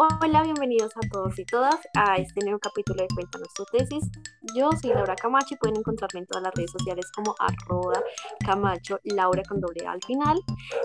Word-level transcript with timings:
Hola, 0.00 0.44
bienvenidos 0.44 0.92
a 0.96 1.00
todos 1.12 1.36
y 1.40 1.44
todas 1.44 1.74
a 1.96 2.18
este 2.18 2.44
nuevo 2.44 2.60
capítulo 2.60 3.02
de 3.02 3.08
Cuéntanos 3.12 3.48
tu 3.52 3.64
tesis. 3.64 4.08
Yo 4.54 4.70
soy 4.80 4.90
Laura 4.90 5.16
Camacho 5.16 5.54
y 5.54 5.56
pueden 5.56 5.78
encontrarme 5.78 6.20
en 6.20 6.26
todas 6.26 6.44
las 6.44 6.54
redes 6.54 6.70
sociales 6.70 7.10
como 7.12 7.34
arroba 7.40 8.00
Camacho, 8.46 9.00
Laura 9.02 9.42
con 9.48 9.60
doble 9.60 9.84
A 9.88 9.90
al 9.90 10.02
final. 10.04 10.38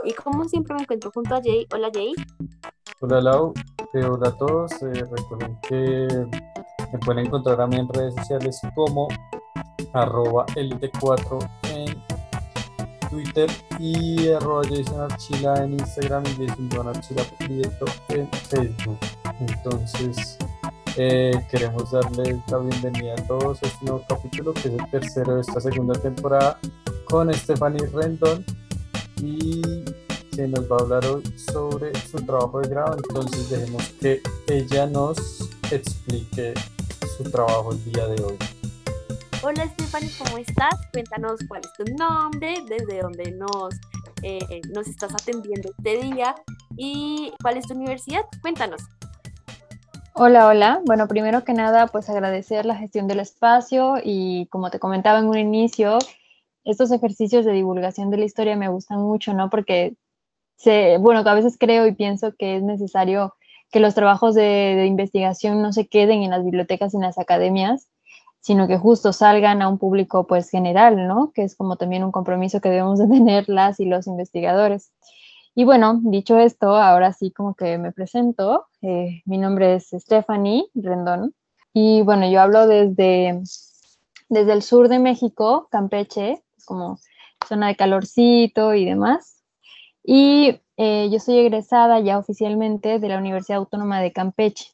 Y 0.04 0.14
como 0.14 0.46
siempre 0.46 0.74
me 0.74 0.82
encuentro 0.82 1.12
junto 1.14 1.36
a 1.36 1.42
Jay. 1.44 1.68
Hola 1.72 1.92
Jay. 1.94 2.12
Hola 3.02 3.22
Lau, 3.22 3.54
eh, 3.94 4.04
hola 4.04 4.30
a 4.30 4.36
todos. 4.36 4.72
Eh, 4.82 5.06
recuerden 5.16 5.60
que 5.62 6.08
me 6.92 6.98
pueden 7.06 7.28
encontrar 7.28 7.62
a 7.62 7.68
mí 7.68 7.76
en 7.76 7.90
redes 7.90 8.16
sociales 8.16 8.60
como 8.74 9.10
arroba 9.94 10.48
elite4 10.56 11.52
en 11.70 12.13
Twitter 13.14 13.50
y 13.80 14.30
arroba 14.30 14.64
Jason 14.68 15.02
Archila 15.02 15.64
en 15.64 15.74
Instagram 15.74 16.24
y 16.26 16.48
Jason 16.48 16.88
Archila 16.88 17.24
Prieto 17.38 17.86
en 18.10 18.28
Facebook. 18.32 18.98
Entonces, 19.40 20.38
eh, 20.98 21.32
queremos 21.52 21.92
darles 21.92 22.38
la 22.50 22.58
bienvenida 22.58 23.14
a 23.14 23.28
todos 23.28 23.62
a 23.62 23.68
este 23.68 23.86
nuevo 23.86 24.04
capítulo, 24.10 24.54
que 24.54 24.60
es 24.62 24.66
el 24.66 24.90
tercero 24.90 25.36
de 25.36 25.42
esta 25.42 25.62
segunda 25.62 25.94
temporada, 26.00 26.60
con 27.06 27.32
Stephanie 27.34 27.86
Rendon 27.88 28.44
y 29.22 29.62
que 30.36 30.48
nos 30.48 30.72
va 30.72 30.78
a 30.78 30.82
hablar 30.82 31.06
hoy 31.06 31.24
sobre 31.38 31.92
su 32.10 32.18
trabajo 32.26 32.62
de 32.62 32.70
grado. 32.70 32.98
Entonces, 32.98 33.48
dejemos 33.52 33.90
que 34.02 34.22
ella 34.48 34.88
nos 34.88 35.50
explique 35.70 36.56
su 37.16 37.24
trabajo 37.30 37.74
el 37.74 37.84
día 37.92 38.08
de 38.08 38.24
hoy. 38.24 38.38
Hola 39.46 39.66
Stephanie, 39.66 40.10
¿cómo 40.18 40.38
estás? 40.38 40.74
Cuéntanos 40.94 41.38
cuál 41.50 41.60
es 41.66 41.74
tu 41.74 41.84
nombre, 41.96 42.54
desde 42.66 43.02
dónde 43.02 43.30
nos, 43.32 43.76
eh, 44.22 44.62
nos 44.74 44.88
estás 44.88 45.14
atendiendo 45.14 45.70
este 45.70 45.98
día 45.98 46.34
y 46.78 47.34
cuál 47.42 47.58
es 47.58 47.68
tu 47.68 47.74
universidad. 47.74 48.22
Cuéntanos. 48.42 48.82
Hola, 50.14 50.48
hola. 50.48 50.82
Bueno, 50.86 51.10
primero 51.10 51.44
que 51.44 51.52
nada, 51.52 51.88
pues 51.88 52.10
agradecer 52.10 52.66
la 52.66 52.78
gestión 52.78 53.10
del 53.10 53.20
espacio 53.20 53.96
y 54.02 54.46
como 54.46 54.72
te 54.72 54.80
comentaba 54.80 55.20
en 55.20 55.28
un 55.28 55.38
inicio, 55.38 55.98
estos 56.64 56.94
ejercicios 56.94 57.44
de 57.44 57.52
divulgación 57.52 58.12
de 58.12 58.20
la 58.20 58.26
historia 58.26 58.56
me 58.56 58.70
gustan 58.70 59.02
mucho, 59.02 59.34
¿no? 59.34 59.50
Porque, 59.50 59.98
se, 60.56 61.00
bueno, 61.00 61.20
a 61.30 61.34
veces 61.34 61.58
creo 61.60 61.86
y 61.86 61.94
pienso 61.94 62.34
que 62.40 62.56
es 62.56 62.64
necesario 62.64 63.36
que 63.74 63.82
los 63.82 63.94
trabajos 63.94 64.36
de, 64.36 64.42
de 64.42 64.86
investigación 64.86 65.62
no 65.62 65.74
se 65.74 65.86
queden 65.86 66.24
en 66.24 66.30
las 66.30 66.46
bibliotecas 66.46 66.94
y 66.94 66.98
en 66.98 67.04
las 67.04 67.18
academias, 67.18 67.90
sino 68.44 68.68
que 68.68 68.78
justo 68.78 69.14
salgan 69.14 69.62
a 69.62 69.70
un 69.70 69.78
público 69.78 70.28
pues 70.28 70.50
general, 70.50 71.08
¿no? 71.08 71.32
Que 71.34 71.44
es 71.44 71.56
como 71.56 71.78
también 71.78 72.04
un 72.04 72.12
compromiso 72.12 72.60
que 72.60 72.70
debemos 72.70 73.00
de 73.00 73.08
tener 73.08 73.48
las 73.48 73.80
y 73.80 73.86
los 73.86 74.06
investigadores. 74.06 74.92
Y 75.56 75.64
bueno, 75.64 76.02
dicho 76.04 76.38
esto, 76.38 76.76
ahora 76.76 77.14
sí 77.14 77.32
como 77.32 77.56
que 77.56 77.78
me 77.78 77.94
presento. 77.94 78.66
Eh, 78.82 79.22
mi 79.26 79.38
nombre 79.38 79.76
es 79.76 79.92
Stephanie 79.92 80.66
Rendón 80.76 81.34
y 81.72 82.02
bueno, 82.02 82.30
yo 82.30 82.42
hablo 82.42 82.68
desde, 82.68 83.42
desde 84.28 84.52
el 84.52 84.62
sur 84.62 84.90
de 84.90 85.00
México, 85.00 85.70
Campeche, 85.72 86.44
como 86.66 87.00
zona 87.48 87.70
de 87.70 87.78
calorcito 87.78 88.74
y 88.74 88.84
demás. 88.84 89.42
Y 90.04 90.60
eh, 90.76 91.08
yo 91.10 91.20
soy 91.20 91.38
egresada 91.40 92.02
ya 92.02 92.18
oficialmente 92.18 93.00
de 93.00 93.08
la 93.08 93.20
Universidad 93.20 93.60
Autónoma 93.60 94.02
de 94.02 94.12
Campeche. 94.12 94.74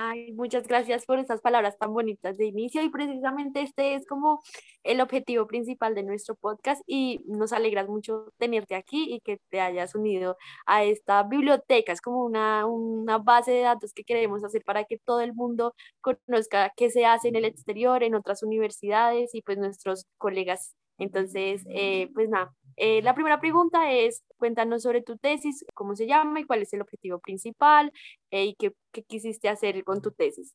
Ay, 0.00 0.32
muchas 0.32 0.68
gracias 0.68 1.04
por 1.06 1.18
esas 1.18 1.40
palabras 1.40 1.76
tan 1.76 1.92
bonitas 1.92 2.36
de 2.38 2.46
inicio 2.46 2.82
y 2.84 2.88
precisamente 2.88 3.62
este 3.62 3.96
es 3.96 4.06
como 4.06 4.40
el 4.84 5.00
objetivo 5.00 5.48
principal 5.48 5.96
de 5.96 6.04
nuestro 6.04 6.36
podcast 6.36 6.80
y 6.86 7.20
nos 7.26 7.52
alegras 7.52 7.88
mucho 7.88 8.32
tenerte 8.38 8.76
aquí 8.76 9.12
y 9.12 9.20
que 9.20 9.40
te 9.50 9.60
hayas 9.60 9.96
unido 9.96 10.36
a 10.66 10.84
esta 10.84 11.24
biblioteca. 11.24 11.92
Es 11.92 12.00
como 12.00 12.24
una, 12.24 12.64
una 12.66 13.18
base 13.18 13.50
de 13.50 13.62
datos 13.62 13.92
que 13.92 14.04
queremos 14.04 14.44
hacer 14.44 14.62
para 14.62 14.84
que 14.84 14.98
todo 14.98 15.20
el 15.20 15.34
mundo 15.34 15.74
conozca 16.00 16.72
qué 16.76 16.90
se 16.90 17.04
hace 17.04 17.26
en 17.28 17.34
el 17.34 17.44
exterior, 17.44 18.04
en 18.04 18.14
otras 18.14 18.44
universidades 18.44 19.34
y 19.34 19.42
pues 19.42 19.58
nuestros 19.58 20.06
colegas. 20.16 20.76
Entonces, 20.98 21.64
eh, 21.70 22.08
pues 22.14 22.28
nada, 22.28 22.54
eh, 22.78 23.02
la 23.02 23.14
primera 23.14 23.40
pregunta 23.40 23.90
es, 23.90 24.22
cuéntanos 24.38 24.82
sobre 24.82 25.02
tu 25.02 25.16
tesis, 25.16 25.64
cómo 25.74 25.96
se 25.96 26.06
llama 26.06 26.40
y 26.40 26.44
cuál 26.44 26.62
es 26.62 26.72
el 26.72 26.80
objetivo 26.80 27.18
principal 27.18 27.92
eh, 28.30 28.46
y 28.46 28.54
qué, 28.54 28.74
qué, 28.92 29.02
quisiste 29.02 29.48
hacer 29.48 29.82
con 29.84 30.00
tu 30.00 30.12
tesis. 30.12 30.54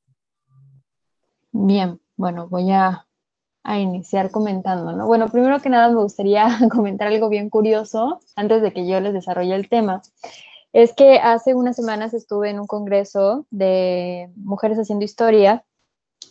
Bien, 1.51 1.99
bueno, 2.15 2.47
voy 2.47 2.71
a, 2.71 3.05
a, 3.63 3.79
iniciar 3.79 4.31
comentando, 4.31 4.93
¿no? 4.93 5.05
Bueno, 5.05 5.27
primero 5.27 5.59
que 5.59 5.69
nada 5.69 5.89
me 5.89 6.01
gustaría 6.01 6.47
comentar 6.71 7.09
algo 7.09 7.29
bien 7.29 7.49
curioso 7.49 8.19
antes 8.35 8.61
de 8.61 8.71
que 8.71 8.87
yo 8.87 8.99
les 8.99 9.13
desarrolle 9.13 9.55
el 9.55 9.69
tema. 9.69 10.01
Es 10.71 10.93
que 10.93 11.19
hace 11.19 11.53
unas 11.53 11.75
semanas 11.75 12.13
estuve 12.13 12.49
en 12.49 12.59
un 12.59 12.67
congreso 12.67 13.45
de 13.51 14.31
mujeres 14.35 14.79
haciendo 14.79 15.05
historia 15.05 15.63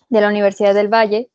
de 0.08 0.20
la 0.20 0.28
Universidad 0.28 0.74
del 0.74 0.88
Valle 0.92 1.30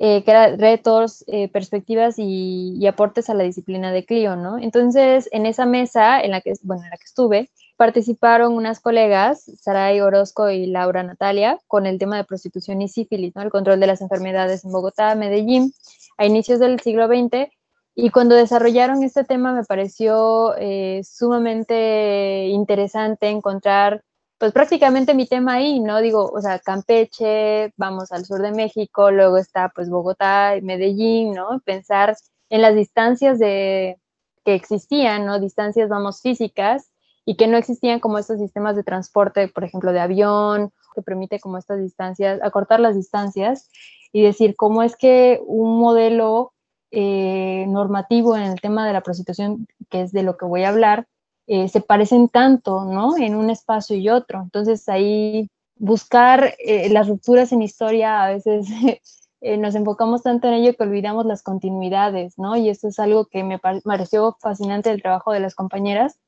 eh, 0.00 0.22
que 0.22 0.30
era 0.30 0.54
retos, 0.54 1.24
eh, 1.26 1.48
perspectivas 1.48 2.14
y, 2.18 2.86
aportes 2.86 3.28
a 3.28 3.34
la 3.34 3.42
disciplina 3.42 3.90
de 3.90 4.04
Clio, 4.04 4.36
¿no? 4.36 4.56
Entonces, 4.56 5.28
en 5.32 5.44
esa 5.44 5.66
mesa 5.66 6.20
en 6.20 6.30
la 6.30 6.40
que, 6.40 6.52
bueno, 6.62 6.84
en 6.84 6.90
la 6.90 6.96
que 6.96 7.04
estuve, 7.04 7.50
participaron 7.76 8.54
unas 8.54 8.78
colegas, 8.78 9.50
Saray 9.60 10.00
Orozco 10.00 10.50
y 10.50 10.66
Laura 10.66 11.02
Natalia, 11.02 11.58
con 11.66 11.84
el 11.86 11.98
tema 11.98 12.16
de 12.16 12.22
prostitución 12.22 12.80
y 12.80 12.88
sífilis, 12.88 13.34
¿no? 13.34 13.42
El 13.42 13.50
control 13.50 13.80
de 13.80 13.88
las 13.88 14.00
enfermedades 14.00 14.64
en 14.64 14.70
Bogotá, 14.70 15.16
Medellín, 15.16 15.72
a 16.16 16.26
inicios 16.26 16.60
del 16.60 16.78
siglo 16.78 17.08
XX. 17.08 17.50
Y 17.96 18.10
cuando 18.10 18.36
desarrollaron 18.36 19.02
este 19.02 19.24
tema 19.24 19.52
me 19.52 19.64
pareció 19.64 20.54
eh, 20.58 21.02
sumamente 21.02 22.46
interesante 22.46 23.28
encontrar 23.28 24.04
pues 24.38 24.52
prácticamente 24.52 25.14
mi 25.14 25.26
tema 25.26 25.54
ahí, 25.54 25.80
¿no? 25.80 26.00
Digo, 26.00 26.30
o 26.32 26.40
sea, 26.40 26.58
Campeche, 26.60 27.72
vamos 27.76 28.12
al 28.12 28.24
sur 28.24 28.40
de 28.40 28.52
México, 28.52 29.10
luego 29.10 29.36
está 29.36 29.70
pues 29.74 29.90
Bogotá, 29.90 30.54
Medellín, 30.62 31.32
¿no? 31.32 31.60
Pensar 31.64 32.16
en 32.48 32.62
las 32.62 32.74
distancias 32.74 33.38
de, 33.38 33.98
que 34.44 34.54
existían, 34.54 35.26
¿no? 35.26 35.40
Distancias, 35.40 35.88
vamos, 35.88 36.22
físicas 36.22 36.90
y 37.24 37.36
que 37.36 37.46
no 37.48 37.58
existían 37.58 38.00
como 38.00 38.18
estos 38.18 38.38
sistemas 38.38 38.76
de 38.76 38.84
transporte, 38.84 39.48
por 39.48 39.64
ejemplo, 39.64 39.92
de 39.92 40.00
avión, 40.00 40.72
que 40.94 41.02
permite 41.02 41.40
como 41.40 41.58
estas 41.58 41.80
distancias, 41.80 42.40
acortar 42.42 42.80
las 42.80 42.96
distancias 42.96 43.70
y 44.12 44.22
decir 44.22 44.56
cómo 44.56 44.82
es 44.82 44.96
que 44.96 45.40
un 45.46 45.78
modelo 45.78 46.54
eh, 46.90 47.66
normativo 47.68 48.36
en 48.36 48.44
el 48.44 48.60
tema 48.60 48.86
de 48.86 48.94
la 48.94 49.02
prostitución, 49.02 49.66
que 49.90 50.02
es 50.02 50.12
de 50.12 50.22
lo 50.22 50.38
que 50.38 50.46
voy 50.46 50.64
a 50.64 50.70
hablar, 50.70 51.06
eh, 51.50 51.68
se 51.70 51.80
parecen 51.80 52.28
tanto, 52.28 52.84
¿no? 52.84 53.16
En 53.16 53.34
un 53.34 53.48
espacio 53.48 53.96
y 53.96 54.10
otro. 54.10 54.42
Entonces 54.42 54.86
ahí 54.86 55.48
buscar 55.76 56.54
eh, 56.58 56.90
las 56.90 57.08
rupturas 57.08 57.52
en 57.52 57.62
historia, 57.62 58.22
a 58.22 58.28
veces 58.28 58.66
eh, 59.40 59.56
nos 59.56 59.74
enfocamos 59.74 60.22
tanto 60.22 60.46
en 60.48 60.54
ello 60.54 60.76
que 60.76 60.82
olvidamos 60.82 61.24
las 61.24 61.42
continuidades, 61.42 62.38
¿no? 62.38 62.54
Y 62.56 62.68
esto 62.68 62.88
es 62.88 62.98
algo 62.98 63.24
que 63.24 63.44
me 63.44 63.58
pareció 63.58 64.36
fascinante 64.40 64.90
del 64.90 65.00
trabajo 65.00 65.32
de 65.32 65.40
las 65.40 65.54
compañeras 65.54 66.18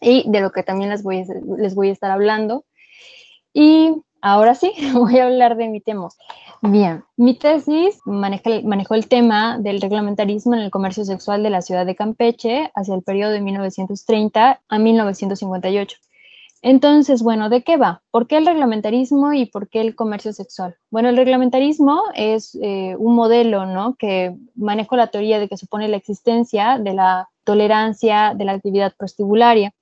y 0.00 0.24
de 0.30 0.40
lo 0.40 0.50
que 0.52 0.62
también 0.62 0.88
les 0.88 1.02
voy 1.02 1.24
les 1.58 1.74
voy 1.74 1.90
a 1.90 1.92
estar 1.92 2.10
hablando. 2.10 2.64
Y 3.52 3.92
ahora 4.22 4.54
sí, 4.54 4.72
voy 4.94 5.18
a 5.18 5.26
hablar 5.26 5.56
de 5.56 5.68
mi 5.68 5.82
tema. 5.82 6.08
Bien, 6.62 7.04
mi 7.16 7.34
tesis 7.34 7.98
manejó 8.04 8.94
el 8.94 9.08
tema 9.08 9.58
del 9.58 9.80
reglamentarismo 9.80 10.54
en 10.54 10.60
el 10.60 10.70
comercio 10.70 11.04
sexual 11.04 11.42
de 11.42 11.50
la 11.50 11.62
ciudad 11.62 11.86
de 11.86 11.96
Campeche 11.96 12.70
hacia 12.74 12.94
el 12.94 13.02
periodo 13.02 13.32
de 13.32 13.40
1930 13.40 14.60
a 14.68 14.78
1958. 14.78 15.98
Entonces, 16.62 17.22
bueno, 17.22 17.48
¿de 17.48 17.62
qué 17.62 17.76
va? 17.76 18.02
¿Por 18.10 18.26
qué 18.26 18.38
el 18.38 18.46
reglamentarismo 18.46 19.32
y 19.32 19.46
por 19.46 19.68
qué 19.68 19.80
el 19.80 19.94
comercio 19.94 20.32
sexual? 20.32 20.76
Bueno, 20.90 21.08
el 21.10 21.16
reglamentarismo 21.16 22.02
es 22.14 22.58
eh, 22.60 22.96
un 22.98 23.14
modelo, 23.14 23.66
¿no? 23.66 23.94
Que 23.94 24.34
maneja 24.54 24.96
la 24.96 25.06
teoría 25.08 25.38
de 25.38 25.48
que 25.48 25.56
supone 25.56 25.88
la 25.88 25.96
existencia 25.96 26.78
de 26.78 26.94
la 26.94 27.28
tolerancia 27.44 28.32
de 28.34 28.44
la 28.44 28.52
actividad 28.52 28.94
prostibularia. 28.96 29.72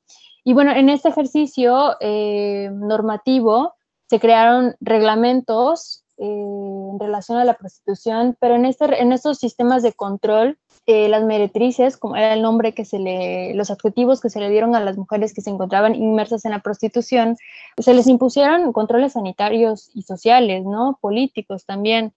Y 0.44 0.52
bueno, 0.52 0.72
en 0.72 0.90
este 0.90 1.08
ejercicio 1.08 1.96
eh, 2.00 2.68
normativo 2.72 3.72
se 4.06 4.20
crearon 4.20 4.74
reglamentos 4.80 6.03
en 6.24 6.98
relación 6.98 7.38
a 7.38 7.44
la 7.44 7.54
prostitución, 7.54 8.36
pero 8.40 8.54
en, 8.54 8.64
este, 8.64 8.86
estos 9.12 9.38
sistemas 9.38 9.82
de 9.82 9.92
control, 9.92 10.58
eh, 10.86 11.08
las 11.08 11.24
meretrices, 11.24 11.96
como 11.96 12.16
era 12.16 12.34
el 12.34 12.42
nombre 12.42 12.72
que 12.72 12.84
se 12.84 12.98
le, 12.98 13.54
los 13.54 13.70
adjetivos 13.70 14.20
que 14.20 14.30
se 14.30 14.40
le 14.40 14.50
dieron 14.50 14.74
a 14.74 14.80
las 14.80 14.96
mujeres 14.96 15.32
que 15.32 15.40
se 15.40 15.50
encontraban 15.50 15.94
inmersas 15.94 16.44
en 16.44 16.52
la 16.52 16.60
prostitución, 16.60 17.36
se 17.78 17.94
les 17.94 18.06
impusieron 18.06 18.72
controles 18.72 19.12
sanitarios 19.12 19.90
y 19.94 20.02
sociales, 20.02 20.64
¿no? 20.64 20.98
Políticos 21.00 21.64
también, 21.66 22.12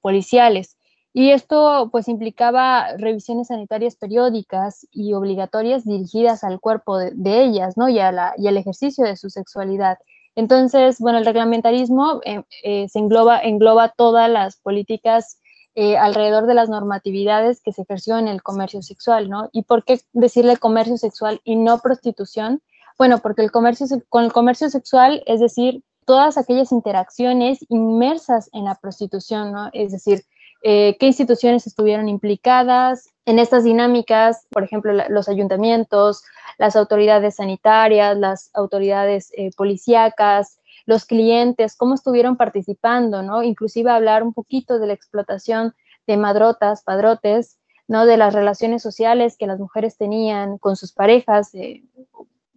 policiales. 0.00 0.76
Y 1.14 1.30
esto 1.30 1.90
pues 1.92 2.08
implicaba 2.08 2.96
revisiones 2.96 3.48
sanitarias 3.48 3.96
periódicas 3.96 4.86
y 4.90 5.12
obligatorias 5.12 5.84
dirigidas 5.84 6.42
al 6.42 6.58
cuerpo 6.58 6.98
de, 6.98 7.44
ellas, 7.44 7.76
¿no? 7.76 7.88
Y, 7.88 7.96
y 7.96 7.98
al 8.00 8.56
ejercicio 8.56 9.04
de 9.04 9.16
su 9.16 9.28
sexualidad. 9.28 9.98
Entonces, 10.34 10.98
bueno, 10.98 11.18
el 11.18 11.26
reglamentarismo 11.26 12.20
eh, 12.24 12.42
eh, 12.64 12.88
se 12.88 12.98
engloba, 12.98 13.40
engloba 13.40 13.90
todas 13.90 14.30
las 14.30 14.56
políticas 14.56 15.38
eh, 15.74 15.96
alrededor 15.96 16.46
de 16.46 16.54
las 16.54 16.68
normatividades 16.68 17.60
que 17.62 17.72
se 17.72 17.82
ejerció 17.82 18.18
en 18.18 18.28
el 18.28 18.42
comercio 18.42 18.82
sexual, 18.82 19.30
¿no? 19.30 19.48
¿Y 19.52 19.62
por 19.62 19.84
qué 19.84 20.00
decirle 20.12 20.56
comercio 20.56 20.96
sexual 20.96 21.40
y 21.44 21.56
no 21.56 21.78
prostitución? 21.78 22.62
Bueno, 22.98 23.18
porque 23.18 23.42
el 23.42 23.50
comercio, 23.50 23.86
con 24.08 24.24
el 24.24 24.32
comercio 24.32 24.68
sexual, 24.68 25.22
es 25.26 25.40
decir, 25.40 25.82
todas 26.04 26.36
aquellas 26.36 26.72
interacciones 26.72 27.60
inmersas 27.68 28.50
en 28.52 28.64
la 28.64 28.74
prostitución, 28.74 29.52
¿no? 29.52 29.70
Es 29.72 29.92
decir, 29.92 30.24
eh, 30.62 30.96
qué 30.98 31.06
instituciones 31.06 31.66
estuvieron 31.66 32.08
implicadas 32.08 33.10
en 33.24 33.38
estas 33.38 33.64
dinámicas, 33.64 34.46
por 34.50 34.62
ejemplo, 34.62 34.92
los 35.08 35.28
ayuntamientos, 35.28 36.22
las 36.58 36.76
autoridades 36.76 37.36
sanitarias, 37.36 38.16
las 38.16 38.50
autoridades 38.54 39.32
eh, 39.36 39.50
policíacas, 39.56 40.60
los 40.86 41.04
clientes, 41.04 41.76
cómo 41.76 41.94
estuvieron 41.94 42.36
participando, 42.36 43.22
¿no? 43.22 43.42
Inclusive 43.42 43.90
hablar 43.90 44.22
un 44.22 44.34
poquito 44.34 44.78
de 44.78 44.86
la 44.88 44.92
explotación 44.92 45.74
de 46.06 46.16
madrotas, 46.16 46.82
padrotes, 46.82 47.58
¿no? 47.88 48.06
De 48.06 48.16
las 48.16 48.32
relaciones 48.32 48.82
sociales 48.82 49.36
que 49.36 49.46
las 49.46 49.58
mujeres 49.58 49.96
tenían 49.96 50.58
con 50.58 50.76
sus 50.76 50.92
parejas, 50.92 51.54
eh, 51.54 51.82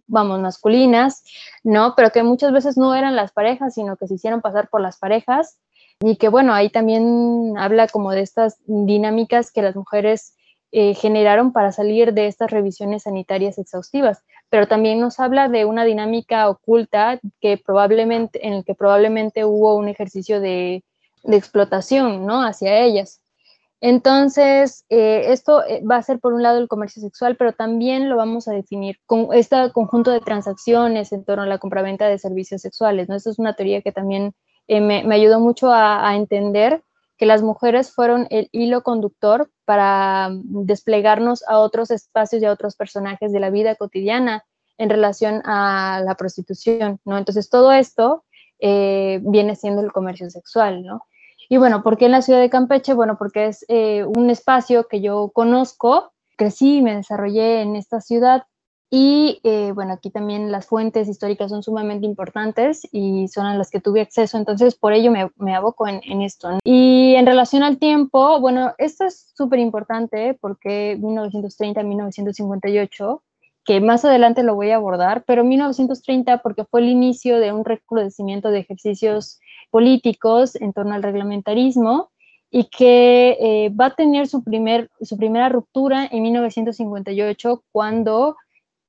vamos, 0.06 0.40
masculinas, 0.40 1.24
¿no? 1.64 1.94
Pero 1.96 2.10
que 2.10 2.22
muchas 2.22 2.52
veces 2.52 2.76
no 2.76 2.94
eran 2.94 3.16
las 3.16 3.32
parejas, 3.32 3.74
sino 3.74 3.96
que 3.96 4.06
se 4.06 4.14
hicieron 4.14 4.40
pasar 4.40 4.68
por 4.68 4.80
las 4.80 4.98
parejas 4.98 5.58
y 6.00 6.16
que, 6.16 6.28
bueno, 6.28 6.52
ahí 6.52 6.68
también 6.68 7.54
habla 7.56 7.88
como 7.88 8.12
de 8.12 8.20
estas 8.20 8.58
dinámicas 8.66 9.50
que 9.50 9.62
las 9.62 9.76
mujeres 9.76 10.34
eh, 10.72 10.94
generaron 10.94 11.52
para 11.52 11.72
salir 11.72 12.12
de 12.12 12.26
estas 12.26 12.50
revisiones 12.50 13.04
sanitarias 13.04 13.56
exhaustivas, 13.56 14.22
pero 14.50 14.68
también 14.68 15.00
nos 15.00 15.20
habla 15.20 15.48
de 15.48 15.64
una 15.64 15.84
dinámica 15.84 16.50
oculta 16.50 17.18
que 17.40 17.56
probablemente, 17.56 18.46
en 18.46 18.52
el 18.52 18.64
que 18.64 18.74
probablemente 18.74 19.44
hubo 19.44 19.76
un 19.76 19.88
ejercicio 19.88 20.40
de, 20.40 20.84
explotación, 21.24 22.24
¿no? 22.24 22.44
Hacia 22.44 22.78
ellas. 22.84 23.20
Entonces, 23.80 24.84
eh, 24.90 25.32
esto 25.32 25.64
eh, 25.64 25.82
va 25.82 25.96
a 25.96 26.02
ser 26.02 26.20
por 26.20 26.32
un 26.32 26.42
lado 26.42 26.58
el 26.58 26.68
comercio 26.68 27.02
sexual, 27.02 27.36
pero 27.36 27.52
también 27.52 28.08
lo 28.08 28.16
vamos 28.16 28.46
a 28.46 28.52
definir 28.52 29.00
con 29.06 29.28
este 29.32 29.72
conjunto 29.72 30.12
de 30.12 30.20
transacciones 30.20 31.10
en 31.12 31.24
torno 31.24 31.42
a 31.42 31.46
la 31.46 31.58
compraventa 31.58 32.06
de 32.06 32.18
servicios 32.18 32.62
sexuales. 32.62 33.08
¿no? 33.08 33.16
Esto 33.16 33.30
es 33.30 33.38
una 33.40 33.54
teoría 33.54 33.82
que 33.82 33.92
también 33.92 34.34
eh, 34.68 34.80
me, 34.80 35.14
ayudó 35.14 35.40
mucho 35.40 35.72
a, 35.72 36.14
entender 36.16 36.82
que 37.18 37.26
las 37.26 37.42
mujeres 37.42 37.92
fueron 37.92 38.26
el 38.30 38.48
hilo 38.52 38.82
conductor 38.82 39.50
para 39.64 40.30
desplegarnos 40.32 41.42
a 41.48 41.58
otros 41.58 41.90
espacios 41.90 42.42
y 42.42 42.44
a 42.44 42.52
otros 42.52 42.76
personajes 42.76 43.32
de 43.32 43.40
la 43.40 43.50
vida 43.50 43.74
cotidiana 43.74 44.44
en 44.78 44.90
relación 44.90 45.40
a 45.46 46.02
la 46.04 46.14
prostitución, 46.16 47.00
¿no? 47.06 47.16
Entonces, 47.16 47.48
todo 47.48 47.72
esto 47.72 48.24
viene 48.58 49.54
siendo 49.56 49.82
el 49.82 49.92
comercio 49.92 50.28
sexual, 50.30 50.82
¿no? 50.82 51.02
Y 51.48 51.58
bueno, 51.58 51.82
¿por 51.82 51.96
qué 51.96 52.06
en 52.06 52.12
la 52.12 52.22
ciudad 52.22 52.40
de 52.40 52.50
Campeche? 52.50 52.94
Bueno, 52.94 53.16
porque 53.18 53.46
es 53.46 53.64
eh, 53.68 54.04
un 54.04 54.30
espacio 54.30 54.88
que 54.88 55.00
yo 55.00 55.30
conozco, 55.32 56.12
crecí 56.36 56.78
y 56.78 56.82
me 56.82 56.96
desarrollé 56.96 57.62
en 57.62 57.76
esta 57.76 58.00
ciudad 58.00 58.44
y 58.90 59.40
eh, 59.42 59.72
bueno, 59.74 59.94
aquí 59.94 60.10
también 60.10 60.52
las 60.52 60.66
fuentes 60.66 61.08
históricas 61.08 61.50
son 61.50 61.62
sumamente 61.62 62.06
importantes 62.06 62.86
y 62.92 63.26
son 63.28 63.46
a 63.46 63.56
las 63.56 63.70
que 63.70 63.80
tuve 63.80 64.00
acceso, 64.00 64.38
entonces 64.38 64.76
por 64.76 64.92
ello 64.92 65.10
me, 65.10 65.30
me 65.36 65.54
aboco 65.54 65.88
en, 65.88 66.00
en 66.04 66.22
esto. 66.22 66.58
Y 66.62 67.14
en 67.16 67.26
relación 67.26 67.64
al 67.64 67.78
tiempo, 67.78 68.40
bueno, 68.40 68.74
esto 68.78 69.04
es 69.04 69.32
súper 69.34 69.58
importante 69.58 70.38
porque 70.40 70.96
1930-1958, 71.00 73.20
que 73.64 73.80
más 73.80 74.04
adelante 74.04 74.44
lo 74.44 74.54
voy 74.54 74.70
a 74.70 74.76
abordar, 74.76 75.24
pero 75.26 75.42
1930 75.42 76.38
porque 76.38 76.64
fue 76.64 76.80
el 76.80 76.88
inicio 76.88 77.40
de 77.40 77.52
un 77.52 77.64
recrudecimiento 77.64 78.50
de 78.50 78.60
ejercicios 78.60 79.40
políticos 79.70 80.54
en 80.54 80.72
torno 80.72 80.94
al 80.94 81.02
reglamentarismo 81.02 82.10
y 82.50 82.70
que 82.70 83.36
eh, 83.40 83.70
va 83.70 83.86
a 83.86 83.94
tener 83.94 84.28
su, 84.28 84.44
primer, 84.44 84.90
su 85.00 85.16
primera 85.16 85.48
ruptura 85.48 86.06
en 86.10 86.22
1958 86.22 87.64
cuando 87.72 88.36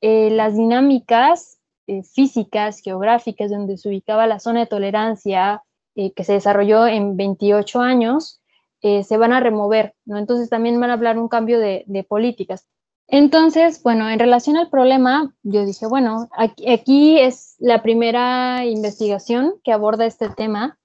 eh, 0.02 0.30
las 0.32 0.56
dinámicas 0.56 1.60
eh, 1.88 2.04
físicas, 2.04 2.80
geográficas, 2.80 3.52
donde 3.52 3.78
se 3.78 3.90
ubicaba 3.90 4.28
la 4.28 4.40
zona 4.40 4.62
de 4.62 4.68
tolerancia 4.68 5.64
que 5.96 6.24
se 6.24 6.34
desarrolló 6.34 6.86
en 6.86 7.18
28 7.18 7.82
años, 7.82 8.40
se 8.84 9.18
van 9.18 9.34
a 9.34 9.40
remover, 9.40 9.96
¿no? 10.06 10.20
Entonces 10.20 10.48
también 10.48 10.80
van 10.80 10.92
a 10.92 10.94
hablar 10.94 11.18
un 11.18 11.28
cambio 11.28 11.58
de, 11.60 11.86
de 11.88 12.04
políticas. 12.04 12.68
Entonces, 13.10 13.82
bueno, 13.84 14.10
en 14.10 14.20
relación 14.20 14.58
al 14.58 14.70
problema, 14.70 15.34
yo 15.44 15.66
dije, 15.66 15.88
bueno, 15.88 16.28
aquí, 16.36 17.18
es 17.20 17.56
la 17.58 17.82
primera 17.82 18.66
investigación 18.66 19.56
que 19.64 19.72
aborda 19.72 20.06
este 20.06 20.30
tema 20.30 20.78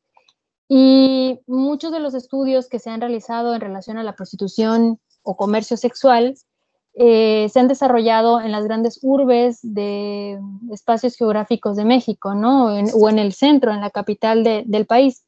y 0.69 1.41
muchos 1.49 1.91
de 1.91 1.99
los 1.99 2.15
estudios 2.15 2.69
que 2.69 2.79
se 2.79 2.91
han 2.91 3.01
realizado 3.01 3.55
en 3.55 3.61
relación 3.61 3.99
a 3.99 4.05
la 4.05 4.15
prostitución 4.15 5.01
o 5.23 5.37
comercio 5.37 5.77
sexual 5.77 6.35
eh, 6.95 7.49
se 7.51 7.59
han 7.59 7.69
desarrollado 7.69 8.41
en 8.41 8.53
las 8.53 8.65
grandes 8.65 8.99
urbes 9.03 9.61
de 9.63 10.39
espacios 10.71 11.17
geográficos 11.17 11.77
de 11.77 11.85
México, 11.85 12.35
¿no? 12.35 12.67
o 12.67 13.09
en 13.09 13.19
el 13.19 13.33
centro, 13.33 13.73
en 13.73 13.81
la 13.81 13.91
capital 13.91 14.45
del 14.45 14.87
país. 14.87 15.25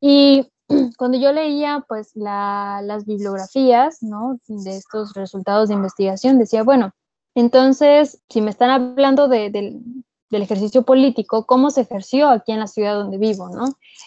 Y 0.00 0.46
cuando 0.98 1.18
yo 1.18 1.32
leía 1.32 1.84
pues 1.88 2.12
las 2.14 3.04
bibliografías, 3.06 4.02
¿no? 4.02 4.38
De 4.46 4.76
estos 4.76 5.14
resultados 5.14 5.68
de 5.68 5.74
investigación, 5.74 6.38
decía, 6.38 6.62
bueno, 6.62 6.92
entonces, 7.34 8.20
si 8.28 8.40
me 8.40 8.50
están 8.50 8.70
hablando 8.70 9.28
del 9.28 9.82
ejercicio 10.30 10.82
político, 10.82 11.46
¿cómo 11.46 11.70
se 11.70 11.82
ejerció 11.82 12.28
aquí 12.28 12.52
en 12.52 12.60
la 12.60 12.66
ciudad 12.66 12.94
donde 12.94 13.18
vivo, 13.18 13.48
¿no? 13.48 13.66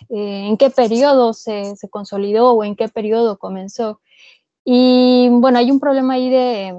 Eh, 0.09 0.47
¿En 0.47 0.57
qué 0.57 0.69
periodo 0.69 1.33
se, 1.33 1.75
se, 1.75 1.89
consolidó 1.89 2.51
o 2.51 2.63
en 2.63 2.75
qué 2.75 2.89
periodo 2.89 3.38
comenzó? 3.38 4.01
Y 4.63 5.30
bueno, 5.30 5.58
hay 5.58 5.72
un 5.72 5.80
problema 5.80 6.13
ahí 6.13 6.30
de, 6.30 6.74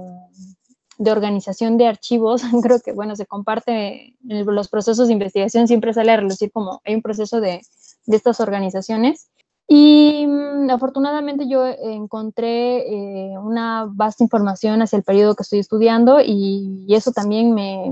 de 0.98 1.10
organización 1.10 1.78
de 1.78 1.86
archivos. 1.86 2.42
Creo 2.62 2.80
que, 2.80 2.92
bueno, 2.92 3.16
se 3.16 3.26
comparte 3.26 4.16
en 4.28 4.46
los 4.46 4.68
procesos 4.68 5.08
de 5.08 5.14
investigación, 5.14 5.68
siempre 5.68 5.92
sale 5.92 6.12
a 6.12 6.16
relucir 6.16 6.50
como 6.52 6.80
hay 6.84 6.94
un 6.94 7.02
proceso 7.02 7.40
de, 7.40 7.62
de 8.06 8.16
estas 8.16 8.40
organizaciones. 8.40 9.28
Y 9.68 10.26
mm, 10.26 10.70
afortunadamente 10.70 11.48
yo 11.48 11.64
encontré 11.66 13.30
eh, 13.32 13.38
una 13.38 13.86
vasta 13.88 14.22
información 14.22 14.82
hacia 14.82 14.98
el 14.98 15.04
periodo 15.04 15.34
que 15.34 15.44
estoy 15.44 15.60
estudiando 15.60 16.20
y, 16.20 16.86
eso 16.88 17.12
también 17.12 17.54
me, 17.54 17.90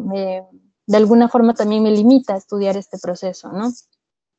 de 0.87 0.97
alguna 0.97 1.29
forma 1.29 1.55
también 1.55 1.83
me 1.83 1.91
limita 1.91 2.35
a 2.35 2.37
estudiar 2.37 2.77
este 2.77 2.99
proceso, 2.99 3.51
¿no? 3.53 3.71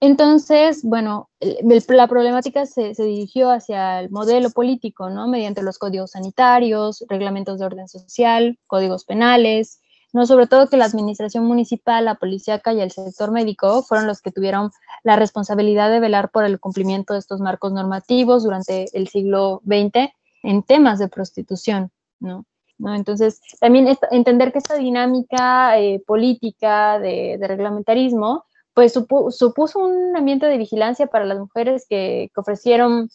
Entonces, 0.03 0.83
bueno, 0.83 1.29
la 1.39 2.07
problemática 2.07 2.65
se, 2.65 2.93
dirigió 2.97 3.51
hacia 3.51 3.99
el 3.99 4.09
modelo 4.09 4.49
político, 4.49 5.11
¿no? 5.11 5.27
Mediante 5.27 5.61
los 5.61 5.77
códigos 5.77 6.11
sanitarios, 6.11 7.05
reglamentos 7.07 7.59
de 7.59 7.65
orden 7.65 7.87
social, 7.87 8.57
códigos 8.65 9.05
penales, 9.05 9.79
no, 10.11 10.25
sobre 10.25 10.47
todo 10.47 10.67
que 10.67 10.75
la 10.75 10.85
administración 10.85 11.45
municipal, 11.45 12.03
la 12.03 12.15
policíaca 12.15 12.73
y 12.73 12.81
el 12.81 12.91
sector 12.91 13.31
médico 13.31 13.83
fueron 13.83 14.07
los 14.07 14.21
que 14.21 14.31
tuvieron 14.31 14.71
la 15.03 15.15
responsabilidad 15.15 15.89
de 15.89 15.99
velar 15.99 16.31
por 16.31 16.43
el 16.45 16.59
cumplimiento 16.59 17.13
de 17.13 17.19
estos 17.19 17.39
marcos 17.39 17.71
normativos 17.71 18.43
durante 18.43 18.87
el 18.97 19.07
siglo 19.07 19.61
XX 19.65 20.09
en 20.43 20.63
temas 20.63 20.97
de 20.99 21.07
prostitución, 21.07 21.91
¿no? 22.19 22.45
Entonces, 22.83 23.41
también 23.59 23.95
entender 24.09 24.51
que 24.51 24.57
esta 24.57 24.75
dinámica 24.75 25.79
eh, 25.79 26.01
política 26.05 26.97
de, 26.99 27.37
reglamentarismo, 27.39 28.45
pues 28.73 28.93
supuso 28.93 29.79
un 29.79 30.15
ambiente 30.15 30.45
de 30.45 30.57
vigilancia 30.57 31.07
para 31.07 31.25
las 31.25 31.39
mujeres 31.39 31.85
que, 31.89 32.29
que 32.33 32.39
ofrecieron 32.41 33.09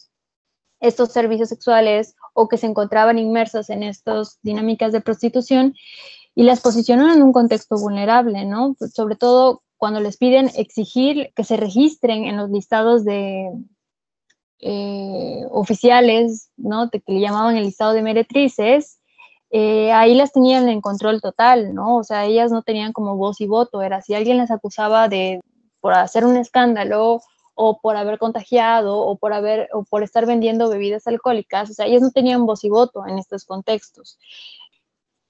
estos 0.79 1.11
servicios 1.11 1.49
sexuales 1.49 2.15
o 2.33 2.47
que 2.47 2.57
se 2.57 2.67
encontraban 2.67 3.17
inmersas 3.17 3.69
en 3.69 3.83
estas 3.83 4.39
dinámicas 4.43 4.91
de 4.91 5.01
prostitución 5.01 5.73
y 6.35 6.43
las 6.43 6.61
posicionan 6.61 7.17
en 7.17 7.23
un 7.23 7.33
contexto 7.33 7.77
vulnerable, 7.77 8.45
¿no? 8.45 8.75
Sobre 8.93 9.15
todo 9.15 9.63
cuando 9.77 9.99
les 9.99 10.17
piden 10.17 10.51
exigir 10.55 11.31
que 11.35 11.43
se 11.43 11.57
registren 11.57 12.25
en 12.25 12.37
los 12.37 12.49
listados 12.49 13.03
de 13.03 13.49
eh, 14.59 15.45
oficiales, 15.51 16.51
¿no? 16.57 16.89
Que 16.89 17.01
le 17.07 17.21
llamaban 17.21 17.57
el 17.57 17.63
listado 17.63 17.93
de 17.93 18.03
meretrices, 18.03 18.99
eh, 19.49 19.91
ahí 19.93 20.15
las 20.15 20.31
tenían 20.33 20.67
en 20.69 20.81
control 20.81 21.21
total, 21.21 21.73
¿no? 21.73 21.97
O 21.97 22.03
sea, 22.03 22.25
ellas 22.25 22.51
no 22.51 22.63
tenían 22.63 22.93
como 22.93 23.15
voz 23.15 23.39
y 23.41 23.47
voto, 23.47 23.81
era 23.81 24.01
si 24.01 24.13
alguien 24.13 24.37
las 24.37 24.51
acusaba 24.51 25.07
de 25.07 25.39
por 25.79 25.93
hacer 25.93 26.25
un 26.25 26.37
escándalo 26.37 27.21
o 27.55 27.79
por 27.79 27.95
haber 27.95 28.19
contagiado 28.19 28.97
o 28.99 29.17
por 29.17 29.33
haber 29.33 29.69
o 29.73 29.83
por 29.83 30.03
estar 30.03 30.25
vendiendo 30.25 30.69
bebidas 30.69 31.07
alcohólicas, 31.07 31.69
o 31.69 31.73
sea, 31.73 31.85
ellas 31.85 32.01
no 32.01 32.11
tenían 32.11 32.45
voz 32.45 32.63
y 32.63 32.69
voto 32.69 33.05
en 33.07 33.17
estos 33.17 33.45
contextos. 33.45 34.19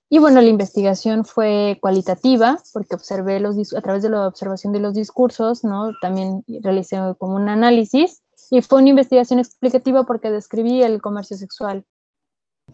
Y 0.10 0.20
bueno, 0.20 0.42
la 0.42 0.48
investigación 0.48 1.26
fue 1.26 1.78
cualitativa 1.82 2.58
porque 2.72 2.96
observé 2.96 3.42
los, 3.42 3.74
a 3.74 3.82
través 3.82 4.04
de 4.04 4.10
la 4.10 4.28
observación 4.28 4.72
de 4.72 4.80
los 4.80 4.94
discursos, 4.94 5.66
¿no? 5.66 5.92
También 6.02 6.44
realicé 6.62 6.98
como 7.18 7.36
un 7.36 7.50
análisis 7.50 8.22
y 8.50 8.62
fue 8.62 8.80
una 8.80 8.90
investigación 8.90 9.40
explicativa 9.40 10.06
porque 10.06 10.32
describí 10.32 10.82
el 10.82 11.02
comercio 11.02 11.36
sexual. 11.36 11.86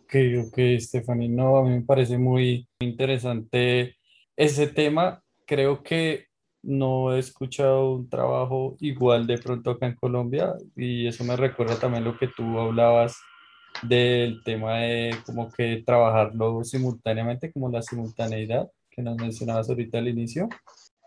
Ok, 0.03 0.15
ok, 0.47 0.57
Stephanie, 0.79 1.29
no, 1.29 1.57
a 1.57 1.63
mí 1.63 1.69
me 1.71 1.81
parece 1.81 2.17
muy 2.17 2.67
interesante 2.79 3.95
ese 4.35 4.67
tema. 4.67 5.23
Creo 5.47 5.81
que 5.81 6.27
no 6.61 7.13
he 7.13 7.19
escuchado 7.19 7.95
un 7.95 8.09
trabajo 8.09 8.75
igual 8.79 9.25
de 9.27 9.37
pronto 9.37 9.71
acá 9.71 9.87
en 9.87 9.95
Colombia 9.95 10.53
y 10.75 11.07
eso 11.07 11.23
me 11.23 11.35
recuerda 11.35 11.79
también 11.79 12.03
lo 12.03 12.17
que 12.17 12.27
tú 12.27 12.59
hablabas 12.59 13.17
del 13.81 14.43
tema 14.43 14.79
de 14.79 15.15
como 15.25 15.49
que 15.51 15.83
trabajarlo 15.85 16.63
simultáneamente, 16.63 17.51
como 17.51 17.69
la 17.69 17.81
simultaneidad, 17.81 18.69
que 18.91 19.01
nos 19.01 19.17
mencionabas 19.17 19.69
ahorita 19.69 19.97
al 19.97 20.09
inicio. 20.09 20.47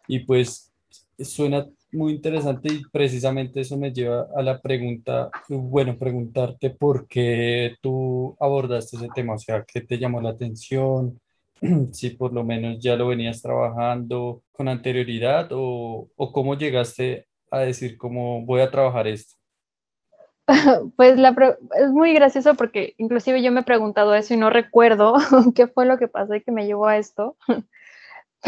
Y 0.08 0.20
pues 0.20 0.72
suena 1.18 1.66
muy 1.96 2.12
interesante 2.12 2.72
y 2.72 2.82
precisamente 2.92 3.60
eso 3.60 3.76
me 3.76 3.92
lleva 3.92 4.28
a 4.36 4.42
la 4.42 4.60
pregunta, 4.60 5.30
bueno, 5.48 5.98
preguntarte 5.98 6.70
por 6.70 7.08
qué 7.08 7.76
tú 7.80 8.36
abordaste 8.38 8.96
ese 8.96 9.08
tema, 9.14 9.34
o 9.34 9.38
sea, 9.38 9.64
¿qué 9.66 9.80
te 9.80 9.98
llamó 9.98 10.20
la 10.20 10.30
atención? 10.30 11.20
Si 11.92 12.10
por 12.10 12.32
lo 12.34 12.44
menos 12.44 12.78
ya 12.80 12.96
lo 12.96 13.08
venías 13.08 13.40
trabajando 13.42 14.42
con 14.52 14.68
anterioridad 14.68 15.48
o, 15.52 16.08
o 16.14 16.32
cómo 16.32 16.54
llegaste 16.54 17.26
a 17.50 17.60
decir 17.60 17.96
cómo 17.96 18.44
voy 18.44 18.60
a 18.60 18.70
trabajar 18.70 19.06
esto. 19.06 19.34
Pues 20.96 21.18
la 21.18 21.34
es 21.80 21.90
muy 21.90 22.12
gracioso 22.14 22.54
porque 22.54 22.94
inclusive 22.98 23.42
yo 23.42 23.50
me 23.52 23.60
he 23.60 23.64
preguntado 23.64 24.14
eso 24.14 24.34
y 24.34 24.36
no 24.36 24.50
recuerdo 24.50 25.14
qué 25.54 25.66
fue 25.66 25.86
lo 25.86 25.98
que 25.98 26.08
pasó 26.08 26.34
y 26.34 26.42
que 26.42 26.52
me 26.52 26.66
llevó 26.66 26.86
a 26.86 26.98
esto. 26.98 27.36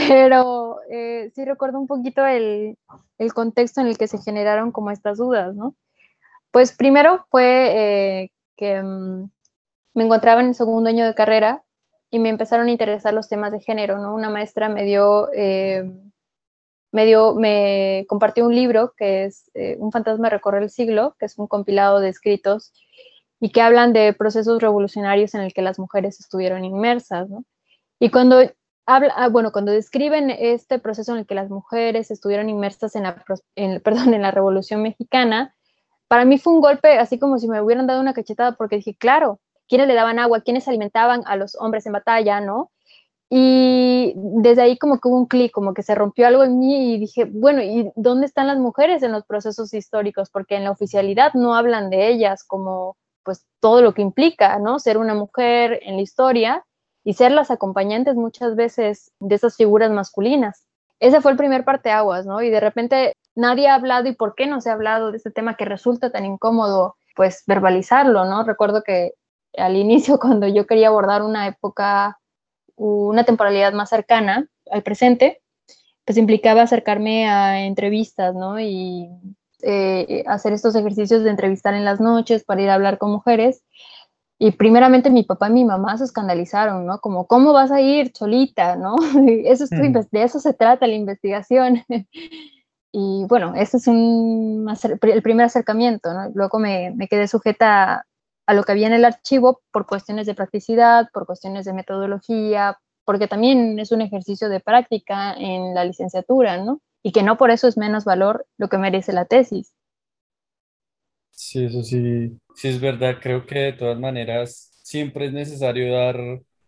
Pero 0.07 0.81
eh, 0.91 1.31
sí 1.35 1.45
recuerdo 1.45 1.81
un 1.81 1.89
poquito 1.89 2.25
el, 2.25 2.79
el, 3.19 3.33
contexto 3.33 3.81
en 3.81 3.89
el 3.89 3.99
que 3.99 4.07
se 4.07 4.19
generaron 4.19 4.71
como 4.71 4.91
estas 4.91 5.19
dudas, 5.19 5.55
¿no? 5.57 5.75
Pues 6.53 6.73
primero 6.73 7.27
fue 7.31 8.23
eh, 8.23 8.31
que 8.57 8.81
mm, 8.81 9.31
me 9.95 10.05
encontraba 10.05 10.41
en 10.41 10.49
el 10.49 10.55
segundo 10.55 10.89
año 10.89 11.05
de 11.05 11.15
carrera 11.15 11.65
y 12.11 12.21
me 12.21 12.29
empezaron 12.29 12.69
a 12.69 12.71
interesar 12.71 13.13
los 13.13 13.29
temas 13.29 13.53
de 13.53 13.61
género, 13.61 13.99
¿no? 13.99 14.15
Una 14.15 14.31
maestra 14.31 14.69
me 14.69 14.85
dio 14.85 15.31
eh, 15.35 15.85
me, 16.93 17.05
dio, 17.05 17.35
me 17.35 18.07
compartió 18.09 18.47
un 18.47 18.55
libro 18.55 18.95
que 18.97 19.25
es 19.25 19.51
eh, 19.55 19.77
Un 19.79 19.93
fantasma 19.93 20.31
recorre 20.31 20.63
el 20.63 20.71
siglo, 20.71 21.17
que 21.19 21.27
es 21.27 21.39
un 21.39 21.47
compilado 21.47 22.01
de 22.01 22.09
escritos 22.09 22.73
y 23.41 23.51
que 23.51 23.63
hablan 23.63 23.93
de 23.93 24.13
procesos 24.15 24.61
revolucionarios 24.63 25.35
en 25.35 25.43
el 25.43 25.53
que 25.53 25.63
las 25.63 25.79
mujeres 25.79 26.21
estuvieron 26.21 26.65
inmersas. 26.65 27.29
¿no? 27.29 27.45
Y 28.01 28.11
cuando 28.11 28.41
habla, 28.89 29.13
ah, 29.17 29.29
bueno, 29.29 29.53
cuando 29.53 29.71
describen 29.71 30.31
este 30.31 30.79
proceso 30.79 31.13
en 31.13 31.19
el 31.19 31.27
que 31.27 31.35
las 31.35 31.51
mujeres 31.51 32.11
estuvieron 32.11 32.49
inmersas 32.49 32.97
en 32.97 33.03
la, 33.05 33.23
en, 33.55 33.81
perdón, 33.85 34.15
en 34.15 34.23
la 34.23 34.31
Revolución 34.31 34.83
Mexicana, 34.83 35.55
para 36.09 36.25
mí 36.25 36.39
fue 36.39 36.55
un 36.55 36.63
golpe 36.63 36.99
así 36.99 37.19
como 37.19 37.39
si 37.39 37.49
me 37.49 37.61
hubieran 37.61 37.87
dado 37.87 38.01
una 38.01 38.15
cachetada 38.15 38.53
porque 38.53 38.77
dije, 38.77 38.97
claro, 38.97 39.41
¿quiénes 39.69 39.89
le 39.89 39.95
daban 39.95 40.19
agua? 40.19 40.41
¿Quiénes 40.41 40.67
alimentaban 40.67 41.23
a 41.27 41.37
los 41.37 41.55
hombres 41.57 41.85
en 41.85 41.93
batalla? 41.93 42.41
¿no? 42.41 42.73
Y 43.29 44.15
desde 44.17 44.63
ahí 44.63 44.79
como 44.79 44.99
que 44.99 45.09
hubo 45.09 45.19
un 45.19 45.27
clic, 45.27 45.53
como 45.53 45.75
que 45.75 45.83
se 45.83 45.95
rompió 45.95 46.27
algo 46.27 46.43
en 46.45 46.59
mí 46.59 46.95
y 46.95 46.99
dije, 46.99 47.27
bueno, 47.27 47.63
¿y 47.63 47.93
dónde 47.95 48.25
están 48.25 48.47
las 48.47 48.59
mujeres 48.59 49.03
en 49.03 49.13
los 49.13 49.27
procesos 49.27 49.75
históricos? 49.75 50.31
Porque 50.31 50.57
en 50.57 50.65
la 50.65 50.71
oficialidad 50.71 51.35
no 51.35 51.55
hablan 51.55 51.91
de 51.91 52.09
ellas 52.09 52.43
como 52.43 52.97
pues 53.23 53.45
todo 53.61 53.83
lo 53.83 53.93
que 53.93 54.01
implica, 54.01 54.59
¿no? 54.59 54.79
Ser 54.79 54.97
una 54.97 55.13
mujer 55.13 55.79
en 55.83 55.97
la 55.97 56.03
historia 56.03 56.65
y 57.05 57.15
ser 57.15 57.33
las 57.33 57.51
acompañantes 57.51 58.17
muchas 58.17 58.57
veces 58.57 59.13
de 59.21 59.35
esas 59.35 59.57
figuras 59.57 59.91
masculinas. 59.91 60.67
Ese 61.01 61.21
fue 61.21 61.33
el 61.33 61.37
primer 61.37 61.65
parteaguas, 61.65 62.27
¿no? 62.27 62.43
Y 62.43 62.51
de 62.51 62.61
repente 62.61 63.13
nadie 63.35 63.69
ha 63.69 63.75
hablado 63.75 64.09
y 64.09 64.15
por 64.15 64.35
qué 64.35 64.47
no 64.47 64.61
se 64.61 64.71
ha 64.71 64.75
hablado 64.75 65.11
de 65.11 65.19
este 65.19 65.31
tema 65.31 65.57
que 65.57 65.65
resulta 65.65 66.11
tan 66.11 66.25
incómodo, 66.25 66.97
pues 67.15 67.45
verbalizarlo, 67.47 68.25
¿no? 68.25 68.43
Recuerdo 68.45 68.83
que 68.83 69.13
al 69.57 69.77
inicio 69.77 70.19
cuando 70.21 70.47
yo 70.49 70.67
quería 70.67 70.89
abordar 70.89 71.23
una 71.23 71.47
época 71.47 72.19
una 72.79 73.25
temporalidad 73.25 73.73
más 73.73 73.91
cercana 73.91 74.49
al 74.71 74.83
presente, 74.83 75.43
pues 76.05 76.17
implicaba 76.17 76.63
acercarme 76.63 77.29
a 77.29 77.67
entrevistas, 77.67 78.35
¿no? 78.35 78.61
Y 78.61 79.09
eh, 79.63 80.23
hacer 80.27 80.53
estos 80.53 80.75
ejercicios 80.77 81.25
de 81.25 81.31
entrevistar 81.31 81.75
en 81.75 81.85
las 81.85 82.01
noches 82.01 82.45
para 82.45 82.63
ir 82.63 82.71
a 82.71 82.75
hablar 82.75 82.99
con 82.99 83.11
mujeres. 83.11 83.65
Y 84.41 84.53
primeramente 84.53 85.11
mi 85.11 85.25
papá 85.25 85.49
y 85.49 85.53
mi 85.53 85.65
mamá 85.65 85.99
se 85.99 86.05
escandalizaron, 86.05 86.87
¿no? 86.87 87.01
Como, 87.01 87.27
¿cómo 87.27 87.53
vas 87.53 87.73
a 87.73 87.81
ir 87.81 88.13
solita, 88.15 88.77
no? 88.77 88.97
Eso 89.45 89.65
es 89.65 89.73
mm. 89.73 89.93
De 90.13 90.23
eso 90.23 90.39
se 90.39 90.55
trata 90.55 90.87
la 90.87 90.95
investigación. 90.95 91.83
y 92.93 93.25
bueno, 93.29 93.55
ese 93.57 93.79
es 93.79 93.87
un, 93.89 94.73
el 95.03 95.23
primer 95.23 95.47
acercamiento, 95.47 96.15
¿no? 96.15 96.31
Luego 96.35 96.59
me, 96.59 96.93
me 96.95 97.09
quedé 97.09 97.27
sujeta 97.27 98.07
a 98.47 98.55
lo 98.55 98.63
que 98.63 98.73
había 98.73 98.87
en 98.87 98.95
el 98.95 99.05
archivo 99.05 99.61
por 99.73 99.87
cuestiones 99.87 100.27
de 100.27 100.35
practicidad, 100.35 101.09
por 101.13 101.27
cuestiones 101.27 101.67
de 101.67 101.75
metodología, 101.75 102.79
porque 103.05 103.29
también 103.29 103.79
es 103.79 103.91
un 103.91 104.03
ejercicio 104.03 104.49
de 104.49 104.61
práctica 104.61 105.35
en 105.35 105.75
la 105.75 105.85
licenciatura, 105.85 106.63
¿no? 106.63 106.81
Y 107.03 107.13
que 107.13 107.23
no 107.23 107.37
por 107.37 107.51
eso 107.51 107.67
es 107.67 107.77
menos 107.77 108.05
valor 108.05 108.47
lo 108.57 108.69
que 108.69 108.79
merece 108.79 109.13
la 109.13 109.25
tesis. 109.25 109.73
Sí, 111.41 111.65
eso 111.65 111.83
sí, 111.85 112.37
sí 112.57 112.69
es 112.69 112.81
verdad. 112.81 113.19
Creo 113.23 113.47
que 113.47 113.59
de 113.61 113.73
todas 113.73 113.99
maneras 113.99 114.73
siempre 114.83 115.27
es 115.27 115.33
necesario 115.33 115.93
dar 115.93 116.17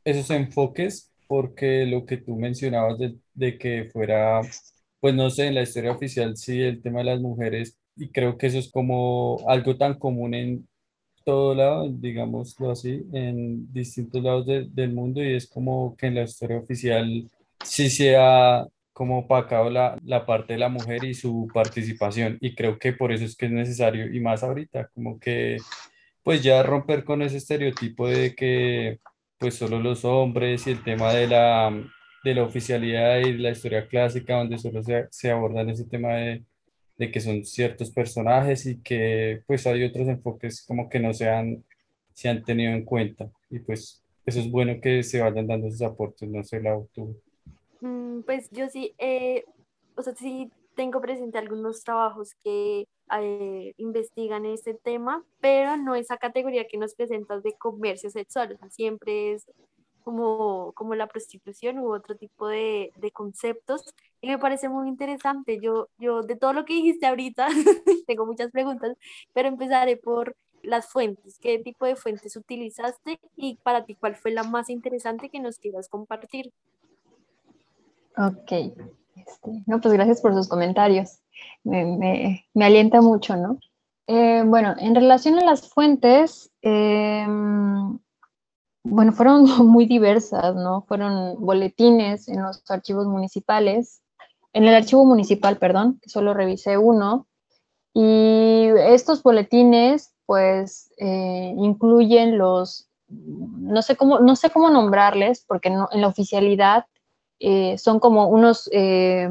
esos 0.04 0.30
enfoques 0.30 1.10
porque 1.26 1.86
lo 1.86 2.06
que 2.06 2.18
tú 2.18 2.36
mencionabas 2.36 2.98
de, 2.98 3.16
de 3.34 3.58
que 3.58 3.90
fuera, 3.92 4.40
pues 5.00 5.14
no 5.14 5.28
sé, 5.30 5.48
en 5.48 5.56
la 5.56 5.62
historia 5.62 5.90
oficial 5.92 6.36
sí, 6.36 6.60
el 6.62 6.82
tema 6.82 7.00
de 7.00 7.06
las 7.06 7.20
mujeres, 7.20 7.78
y 7.96 8.10
creo 8.10 8.38
que 8.38 8.46
eso 8.46 8.58
es 8.58 8.70
como 8.70 9.38
algo 9.48 9.76
tan 9.76 9.98
común 9.98 10.34
en, 10.34 10.68
todo 11.24 11.54
lado, 11.54 11.88
digámoslo 11.90 12.70
así, 12.72 13.06
en 13.12 13.72
distintos 13.72 14.22
lados 14.22 14.46
del 14.46 14.92
mundo 14.92 15.22
y 15.22 15.34
es 15.34 15.48
como 15.48 15.96
que 15.96 16.06
en 16.08 16.16
la 16.16 16.24
historia 16.24 16.58
oficial 16.58 17.30
sí 17.64 17.90
se 17.90 18.16
ha 18.16 18.66
como 19.00 19.20
opacado 19.20 19.70
la, 19.70 19.96
la 20.04 20.26
parte 20.26 20.52
de 20.52 20.58
la 20.58 20.68
mujer 20.68 21.04
y 21.04 21.14
su 21.14 21.48
participación 21.54 22.36
y 22.42 22.54
creo 22.54 22.78
que 22.78 22.92
por 22.92 23.12
eso 23.12 23.24
es 23.24 23.34
que 23.34 23.46
es 23.46 23.52
necesario 23.52 24.14
y 24.14 24.20
más 24.20 24.42
ahorita, 24.42 24.90
como 24.94 25.18
que 25.18 25.56
pues 26.22 26.42
ya 26.42 26.62
romper 26.62 27.02
con 27.02 27.22
ese 27.22 27.38
estereotipo 27.38 28.06
de 28.08 28.34
que 28.34 28.98
pues 29.38 29.54
solo 29.54 29.80
los 29.80 30.04
hombres 30.04 30.66
y 30.66 30.72
el 30.72 30.84
tema 30.84 31.14
de 31.14 31.28
la, 31.28 31.72
de 32.22 32.34
la 32.34 32.42
oficialidad 32.42 33.20
y 33.20 33.38
la 33.38 33.52
historia 33.52 33.88
clásica 33.88 34.36
donde 34.36 34.58
solo 34.58 34.82
se, 34.82 35.06
se 35.10 35.30
abordan 35.30 35.70
ese 35.70 35.86
tema 35.86 36.10
de 36.16 36.44
de 36.98 37.10
que 37.10 37.20
son 37.20 37.42
ciertos 37.46 37.90
personajes 37.90 38.66
y 38.66 38.82
que 38.82 39.42
pues 39.46 39.66
hay 39.66 39.82
otros 39.84 40.08
enfoques 40.08 40.62
como 40.66 40.90
que 40.90 41.00
no 41.00 41.14
se 41.14 41.30
han, 41.30 41.64
se 42.12 42.28
han 42.28 42.44
tenido 42.44 42.72
en 42.74 42.84
cuenta 42.84 43.30
y 43.48 43.60
pues 43.60 44.04
eso 44.26 44.40
es 44.40 44.50
bueno 44.50 44.78
que 44.82 45.02
se 45.02 45.22
vayan 45.22 45.46
dando 45.46 45.68
esos 45.68 45.80
aportes, 45.80 46.28
no 46.28 46.42
sé, 46.44 46.60
la 46.60 46.78
tú. 46.92 47.18
Mm, 47.80 48.20
pues 48.22 48.50
yo 48.50 48.68
sí, 48.68 48.94
eh, 48.98 49.44
o 49.96 50.02
sea, 50.02 50.14
sí 50.14 50.50
tengo 50.74 51.00
presente 51.00 51.38
algunos 51.38 51.82
trabajos 51.82 52.34
que 52.42 52.86
eh, 53.20 53.74
investigan 53.76 54.46
este 54.46 54.74
tema, 54.74 55.24
pero 55.40 55.76
no 55.76 55.94
esa 55.94 56.16
categoría 56.16 56.66
que 56.68 56.78
nos 56.78 56.94
presentas 56.94 57.42
de 57.42 57.54
comercio 57.54 58.10
sexual, 58.10 58.52
o 58.54 58.58
sea, 58.58 58.70
siempre 58.70 59.32
es 59.32 59.46
como, 60.04 60.72
como 60.74 60.94
la 60.94 61.06
prostitución 61.06 61.78
u 61.78 61.92
otro 61.92 62.16
tipo 62.16 62.48
de, 62.48 62.92
de, 62.96 63.10
conceptos. 63.10 63.82
Y 64.20 64.28
me 64.28 64.38
parece 64.38 64.68
muy 64.68 64.88
interesante. 64.88 65.58
Yo, 65.60 65.88
yo 65.98 66.22
de 66.22 66.36
todo 66.36 66.52
lo 66.52 66.64
que 66.64 66.74
dijiste 66.74 67.06
ahorita, 67.06 67.48
tengo 68.06 68.26
muchas 68.26 68.50
preguntas, 68.50 68.96
pero 69.32 69.48
empezaré 69.48 69.96
por 69.96 70.36
las 70.62 70.88
fuentes. 70.90 71.38
¿Qué 71.38 71.58
tipo 71.58 71.86
de 71.86 71.96
fuentes 71.96 72.36
utilizaste 72.36 73.20
y 73.36 73.56
para 73.62 73.84
ti 73.84 73.94
cuál 73.94 74.16
fue 74.16 74.30
la 74.30 74.42
más 74.42 74.70
interesante 74.70 75.30
que 75.30 75.40
nos 75.40 75.58
quieras 75.58 75.88
compartir? 75.88 76.52
Ok. 78.16 78.52
Este, 78.52 79.62
no, 79.66 79.80
pues 79.80 79.94
gracias 79.94 80.20
por 80.20 80.34
sus 80.34 80.48
comentarios. 80.48 81.20
Me, 81.64 81.84
me, 82.54 82.64
alienta 82.64 83.00
mucho, 83.00 83.36
¿no? 83.36 83.58
Eh, 84.06 84.42
bueno, 84.44 84.74
en 84.78 84.94
relación 84.94 85.38
a 85.38 85.44
las 85.44 85.68
fuentes, 85.68 86.50
eh, 86.62 87.26
bueno, 88.82 89.12
fueron 89.12 89.44
muy 89.66 89.86
diversas, 89.86 90.54
¿no? 90.54 90.82
Fueron 90.82 91.36
boletines 91.40 92.28
en 92.28 92.42
los 92.42 92.62
archivos 92.70 93.06
municipales, 93.06 94.02
en 94.52 94.64
el 94.64 94.74
archivo 94.74 95.04
municipal, 95.04 95.58
perdón, 95.58 96.00
que 96.02 96.10
solo 96.10 96.34
revisé 96.34 96.76
uno, 96.76 97.28
y 97.92 98.68
estos 98.78 99.22
boletines, 99.22 100.14
pues, 100.26 100.92
eh, 100.98 101.54
incluyen 101.56 102.38
los, 102.38 102.88
no 103.08 103.82
sé 103.82 103.96
cómo, 103.96 104.20
no 104.20 104.36
sé 104.36 104.50
cómo 104.50 104.70
nombrarles, 104.70 105.44
porque 105.46 105.68
en 105.68 106.00
la 106.00 106.06
oficialidad 106.06 106.86
eh, 107.40 107.78
son 107.78 108.00
como 108.00 108.28
unos, 108.28 108.68
eh, 108.72 109.28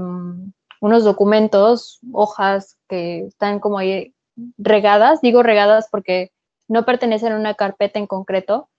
unos 0.82 1.04
documentos, 1.04 2.00
hojas 2.12 2.78
que 2.88 3.28
están 3.28 3.60
como 3.60 3.78
ahí 3.78 4.14
regadas, 4.58 5.22
digo 5.22 5.44
regadas 5.44 5.88
porque 5.92 6.32
no 6.68 6.86
pertenecen 6.86 7.34
a 7.34 7.38
una 7.38 7.54
carpeta 7.54 8.00
en 8.00 8.08
concreto, 8.08 8.70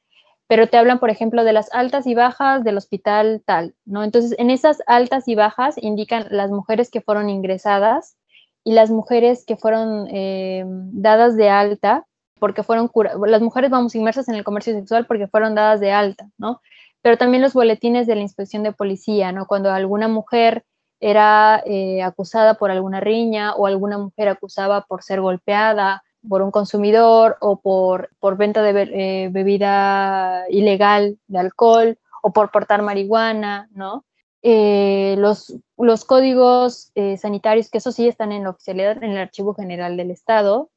pero 0.48 0.66
te 0.68 0.76
hablan, 0.76 0.98
por 0.98 1.10
ejemplo, 1.10 1.44
de 1.44 1.52
las 1.52 1.72
altas 1.72 2.08
y 2.08 2.14
bajas 2.14 2.64
del 2.64 2.76
hospital 2.76 3.40
tal, 3.46 3.76
¿no? 3.84 4.02
Entonces, 4.02 4.34
en 4.36 4.50
esas 4.50 4.82
altas 4.88 5.28
y 5.28 5.36
bajas 5.36 5.76
indican 5.80 6.26
las 6.30 6.50
mujeres 6.50 6.90
que 6.90 7.00
fueron 7.00 7.28
ingresadas 7.28 8.16
y 8.64 8.72
las 8.72 8.90
mujeres 8.90 9.44
que 9.46 9.56
fueron 9.56 10.08
eh, 10.10 10.64
dadas 10.66 11.36
de 11.36 11.50
alta, 11.50 12.04
porque 12.40 12.64
fueron 12.64 12.88
curadas, 12.88 13.20
las 13.26 13.42
mujeres 13.42 13.70
vamos 13.70 13.94
inmersas 13.94 14.28
en 14.28 14.34
el 14.34 14.42
comercio 14.42 14.72
sexual 14.72 15.06
porque 15.06 15.28
fueron 15.28 15.54
dadas 15.54 15.78
de 15.78 15.92
alta, 15.92 16.28
¿no? 16.36 16.60
Pero 17.02 17.16
también 17.16 17.42
los 17.42 17.54
boletines 17.54 18.06
de 18.06 18.14
la 18.14 18.20
inspección 18.22 18.62
de 18.62 18.72
policía, 18.72 19.32
¿no? 19.32 19.46
Cuando 19.46 19.70
alguna 19.70 20.08
mujer 20.08 20.64
era 21.00 21.62
eh, 21.64 22.02
acusada 22.02 22.54
por 22.54 22.70
alguna 22.70 23.00
riña 23.00 23.54
o 23.54 23.66
alguna 23.66 23.96
mujer 23.98 24.28
acusada 24.28 24.82
por 24.82 25.02
ser 25.02 25.20
golpeada 25.20 26.02
por 26.28 26.42
un 26.42 26.50
consumidor 26.50 27.38
o 27.40 27.60
por, 27.60 28.10
por 28.18 28.36
venta 28.36 28.62
de 28.62 28.82
eh, 28.82 29.28
bebida 29.32 30.44
ilegal 30.50 31.18
de 31.28 31.38
alcohol 31.38 31.98
o 32.22 32.34
por 32.34 32.50
portar 32.50 32.82
marihuana, 32.82 33.70
¿no? 33.72 34.04
eh, 34.42 35.14
los, 35.18 35.54
los, 35.78 36.04
códigos 36.04 36.92
sanitarios, 37.16 37.70
que 37.70 37.78
eso 37.78 37.90
sí 37.90 38.06
están 38.06 38.32
en 38.32 38.44
la 38.44 38.50
oficialidad, 38.50 39.02
en 39.02 39.12
el 39.12 39.18
Archivo 39.18 39.54
General 39.54 39.96
del 39.96 40.10
Estado, 40.10 40.68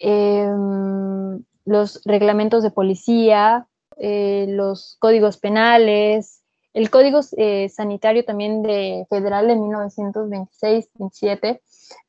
em, 0.00 1.44
los 1.64 2.02
reglamentos 2.04 2.64
de 2.64 2.72
policía, 2.72 3.67
eh, 4.00 4.46
los 4.48 4.96
códigos 4.98 5.38
penales, 5.38 6.42
el 6.74 6.90
código 6.90 7.20
sanitario 7.22 8.24
también 8.24 8.62
de 8.62 9.06
federal 9.08 9.48
de 9.48 9.56
1926-27, 9.56 11.60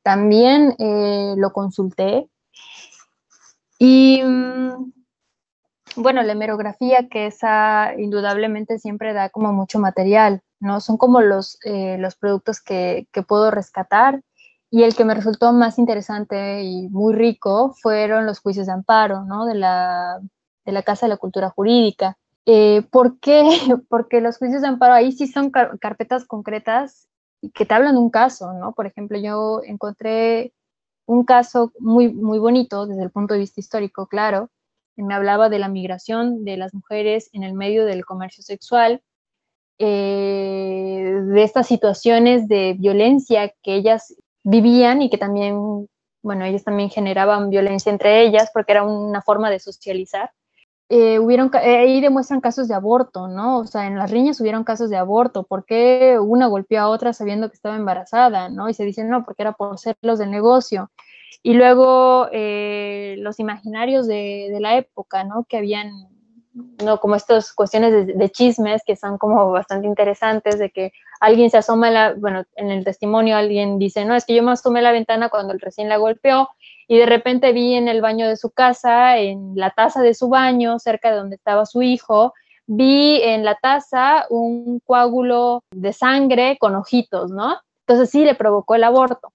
también 0.03 0.75
lo 0.77 1.53
consulté. 1.53 2.27
Y 3.79 4.22
mm, 4.22 4.91
bueno, 5.96 6.22
la 6.22 6.34
hemerografía, 6.34 7.08
que 7.10 7.27
esa 7.27 7.93
indudablemente 7.98 8.79
siempre 8.79 9.13
da 9.13 9.29
como 9.29 9.53
mucho 9.53 9.79
material, 9.79 10.41
¿no? 10.60 10.81
Son 10.81 10.98
como 10.98 11.22
los, 11.22 11.58
eh, 11.63 11.98
los 11.98 12.15
productos 12.15 12.62
que, 12.62 13.08
puedo 13.27 13.51
rescatar. 13.51 14.22
Y 14.72 14.84
el 14.84 14.96
que 14.96 15.03
me 15.03 15.15
resultó 15.15 15.51
más 15.51 15.79
interesante 15.79 16.63
y 16.63 16.89
muy 16.89 17.15
rico 17.15 17.74
fueron 17.81 18.27
los 18.27 18.39
juicios 18.39 18.67
de 18.67 18.74
amparo, 18.74 19.25
¿no? 19.25 19.46
De 19.46 19.55
la, 19.55 20.19
Casa 20.84 21.06
de 21.06 21.10
la 21.10 21.18
Cultura 21.18 21.50
Jurídica. 21.50 22.18
Eh, 22.46 22.84
¿Por 22.92 23.20
qué? 23.20 23.44
Porque 23.89 24.22
los 24.22 24.38
juicios 24.38 24.62
de 24.62 24.68
amparo 24.68 24.94
ahí 24.94 25.12
sí 25.12 25.28
son 25.28 25.51
carpetas 25.51 26.25
concretas 26.25 27.08
que 27.54 27.66
te 27.66 27.74
hablan 27.74 27.96
de 27.96 28.01
un 28.01 28.10
caso, 28.10 28.54
¿no? 28.54 28.74
Por 28.74 28.86
ejemplo, 28.86 29.18
yo 29.18 29.62
encontré 29.63 30.54
un 31.06 31.24
caso 31.25 31.72
muy, 31.80 32.13
muy 32.13 32.39
bonito 32.39 32.86
desde 32.86 33.04
el 33.04 33.12
punto 33.12 33.34
de 33.34 33.39
vista 33.39 33.60
histórico, 33.60 34.08
claro. 34.08 34.50
Me 34.96 35.13
hablaba 35.13 35.50
de 35.50 35.60
la 35.60 35.70
migración 35.70 36.44
de 36.44 36.58
las 36.58 36.74
mujeres 36.74 37.30
en 37.34 37.44
el 37.44 37.54
medio 37.54 37.86
del 37.86 38.06
comercio 38.06 38.44
sexual 38.44 39.01
eh, 39.82 41.22
de 41.24 41.44
estas 41.44 41.68
situaciones 41.68 42.50
de 42.50 42.75
violencia 42.78 43.54
que 43.63 43.75
ellas 43.75 44.13
vivían 44.44 45.01
y 45.01 45.10
que 45.10 45.18
también, 45.18 45.88
bueno, 46.22 46.44
ellas 46.44 46.66
también 46.66 46.89
generaban 46.89 47.50
violencia 47.50 47.89
entre 47.89 48.24
ellas 48.24 48.50
porque 48.54 48.74
era 48.74 48.84
una 48.84 49.22
forma 49.22 49.50
de 49.50 49.60
socializar. 49.60 50.32
Eh, 50.89 51.19
hubieron, 51.19 51.51
eh, 51.53 51.77
ahí 51.77 52.01
demuestran 52.01 52.41
casos 52.41 52.67
de 52.67 52.74
aborto, 52.74 53.27
¿no? 53.27 53.60
O 53.60 53.67
sea, 53.67 53.86
en 53.86 53.96
las 53.96 54.10
riñas 54.10 54.41
hubieron 54.41 54.63
casos 54.63 54.89
de 54.89 54.98
aborto, 54.98 55.43
¿por 55.43 55.65
qué 55.65 56.17
una 56.19 56.48
golpeó 56.48 56.81
a 56.81 56.89
otra 56.89 57.13
sabiendo 57.13 57.48
que 57.50 57.55
estaba 57.55 57.75
embarazada, 57.75 58.50
¿no? 58.50 58.69
Y 58.69 58.74
se 58.74 58.86
dicen, 58.86 59.08
no, 59.10 59.24
porque 59.24 59.43
era 59.43 59.53
por 59.53 59.77
ser 59.77 59.96
los 60.01 60.17
del 60.17 60.31
negocio. 60.31 60.91
Y 61.43 61.53
luego 61.53 62.27
los 62.31 63.39
imaginarios 63.39 64.08
de, 64.08 64.50
de, 64.51 64.60
la 64.60 64.77
época, 64.77 65.24
¿no? 65.24 65.46
Que 65.48 65.58
habían 65.58 65.91
no 66.84 67.00
como 67.00 67.16
estas 67.16 67.54
cuestiones 67.54 68.08
de, 68.08 68.30
chismes 68.30 68.82
que 68.86 68.96
son 68.96 69.18
como 69.18 69.51
bastante 69.51 69.88
interesantes, 69.88 70.60
de 70.60 70.70
que 70.70 70.92
alguien 71.20 71.50
se 71.50 71.58
asoma, 71.58 71.89
la, 71.89 72.13
bueno, 72.13 72.44
en 72.56 72.72
el 72.72 72.84
testimonio 72.84 73.36
alguien 73.36 73.80
dice, 73.80 74.06
no, 74.06 74.16
es 74.16 74.25
que 74.25 74.36
yo 74.36 74.44
me 74.44 74.51
asomé 74.51 74.82
la 74.82 74.92
ventana 74.92 75.30
cuando 75.30 75.54
el 75.54 75.60
recién 75.60 75.89
la 75.89 75.98
golpeó 75.98 76.50
y 76.88 76.98
de 76.98 77.06
repente 77.06 77.51
vi 77.51 77.75
en 77.75 77.88
el 77.88 78.01
baño 78.01 78.28
de 78.28 78.38
su 78.38 78.50
casa, 78.51 79.18
en 79.18 79.54
la 79.56 79.72
taza 79.72 80.01
de 80.01 80.13
su 80.13 80.30
baño, 80.30 80.80
cerca 80.80 81.12
de 81.12 81.18
donde 81.18 81.36
estaba 81.36 81.66
su 81.66 81.82
hijo, 81.82 82.34
vi 82.66 83.22
en 83.24 83.44
la 83.44 83.56
taza 83.56 84.25
un 84.30 84.80
coágulo 84.86 85.63
de 85.72 85.94
sangre 85.94 86.58
con 86.60 86.75
ojitos, 86.75 87.32
¿no? 87.32 87.58
Entonces 87.88 88.10
sí 88.10 88.24
le 88.24 88.36
provocó 88.36 88.75
el 88.75 88.84
aborto. 88.84 89.34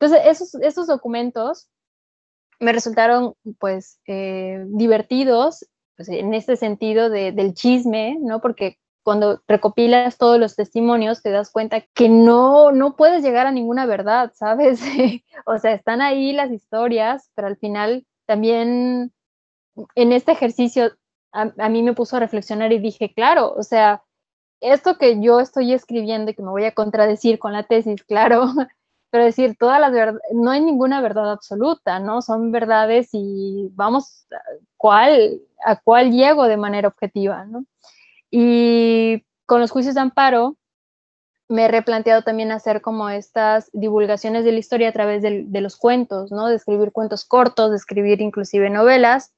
Entonces 0.00 0.26
esos, 0.26 0.54
esos 0.62 0.86
documentos 0.88 1.68
me 2.62 2.72
resultaron 2.72 3.34
pues 3.58 4.00
eh, 4.06 4.64
divertidos 4.66 5.66
pues, 5.96 6.08
en 6.08 6.34
este 6.34 6.56
sentido 6.56 7.10
del 7.10 7.54
chisme, 7.54 8.18
¿no? 8.20 8.40
Porque 8.40 8.78
cuando 9.02 9.42
recopilas 9.48 10.16
todos 10.16 10.38
los 10.38 10.54
testimonios 10.54 11.22
te 11.22 11.30
das 11.30 11.50
cuenta 11.50 11.80
que 11.94 12.08
no, 12.08 12.70
no 12.72 12.96
puedes 12.96 13.22
llegar 13.22 13.46
a 13.46 13.52
ninguna 13.52 13.86
verdad, 13.86 14.32
¿sabes? 14.36 14.80
o 15.46 15.58
sea, 15.58 15.72
están 15.72 16.00
ahí 16.00 16.32
las 16.32 16.50
historias, 16.50 17.30
pero 17.34 17.48
al 17.48 17.56
final 17.56 18.06
también 18.26 19.12
en 19.94 20.12
este 20.12 20.32
ejercicio 20.32 20.92
a, 21.32 21.68
mí 21.68 21.82
me 21.82 21.94
puso 21.94 22.16
a 22.16 22.20
reflexionar 22.20 22.72
y 22.72 22.78
dije, 22.78 23.12
claro, 23.14 23.54
o 23.54 23.62
sea, 23.62 24.02
esto 24.60 24.98
que 24.98 25.20
yo 25.20 25.40
estoy 25.40 25.72
escribiendo 25.72 26.30
y 26.30 26.34
que 26.34 26.42
me 26.42 26.50
voy 26.50 26.64
a 26.64 26.74
contradecir 26.74 27.38
con 27.38 27.52
la 27.52 27.64
tesis, 27.64 28.04
claro, 28.06 28.46
pero 29.12 29.26
decir, 29.26 29.56
todas 29.58 29.78
las 29.78 29.92
no 30.32 30.50
hay 30.50 30.62
ninguna 30.62 31.02
verdad 31.02 31.30
absoluta, 31.30 31.98
¿no? 31.98 32.22
Son 32.22 32.50
verdades 32.50 33.10
y 33.12 33.68
vamos, 33.74 34.26
¿cuál, 34.78 35.38
a 35.62 35.76
cuál 35.76 36.10
llego 36.10 36.48
de 36.48 36.56
manera 36.56 36.88
objetiva, 36.88 37.44
¿no? 37.44 37.66
Y 38.30 39.22
con 39.44 39.60
los 39.60 39.70
juicios 39.70 39.96
de 39.96 40.00
amparo, 40.00 40.56
me 41.46 41.66
he 41.66 41.68
replanteado 41.68 42.22
también 42.22 42.52
hacer 42.52 42.80
como 42.80 43.10
estas 43.10 43.68
divulgaciones 43.74 44.46
de 44.46 44.52
la 44.52 44.58
historia 44.60 44.88
a 44.88 44.92
través 44.92 45.20
de, 45.20 45.44
de, 45.46 45.60
los 45.60 45.76
cuentos, 45.76 46.32
¿no? 46.32 46.48
De 46.48 46.56
escribir 46.56 46.90
cuentos 46.90 47.26
cortos, 47.26 47.68
de 47.70 47.76
escribir 47.76 48.22
inclusive 48.22 48.70
novelas, 48.70 49.34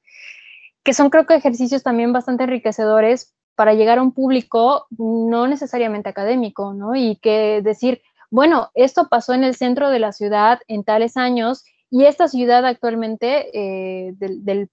que 0.85 0.93
son 0.93 1.09
creo 1.09 1.25
que 1.25 1.35
ejercicios 1.35 1.83
también 1.83 2.13
bastante 2.13 2.45
enriquecedores 2.45 3.35
para 3.55 3.73
llegar 3.73 3.97
a 3.97 4.03
un 4.03 4.13
público 4.13 4.87
no 4.97 5.47
necesariamente 5.47 6.07
académico, 6.07 6.73
¿no? 6.73 6.95
Y 6.95 7.17
que 7.17 7.61
decir, 7.61 8.01
bueno, 8.35 8.69
esto 8.73 9.07
pasó 9.07 9.33
en 9.33 9.45
el 9.45 9.55
centro 9.55 9.89
de 9.89 9.99
la 9.99 10.11
ciudad 10.11 10.59
en 10.67 10.83
tales 10.83 11.15
años 11.15 11.63
y 11.89 12.03
esta 12.03 12.27
ciudad 12.27 12.65
actualmente 12.65 13.47
eh, 13.57 14.11
del, 14.17 14.69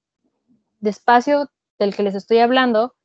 espacio 0.83 1.49
del 1.79 1.95
que 1.95 2.03
les 2.03 2.17
estoy 2.17 2.41
hablando 2.41 2.97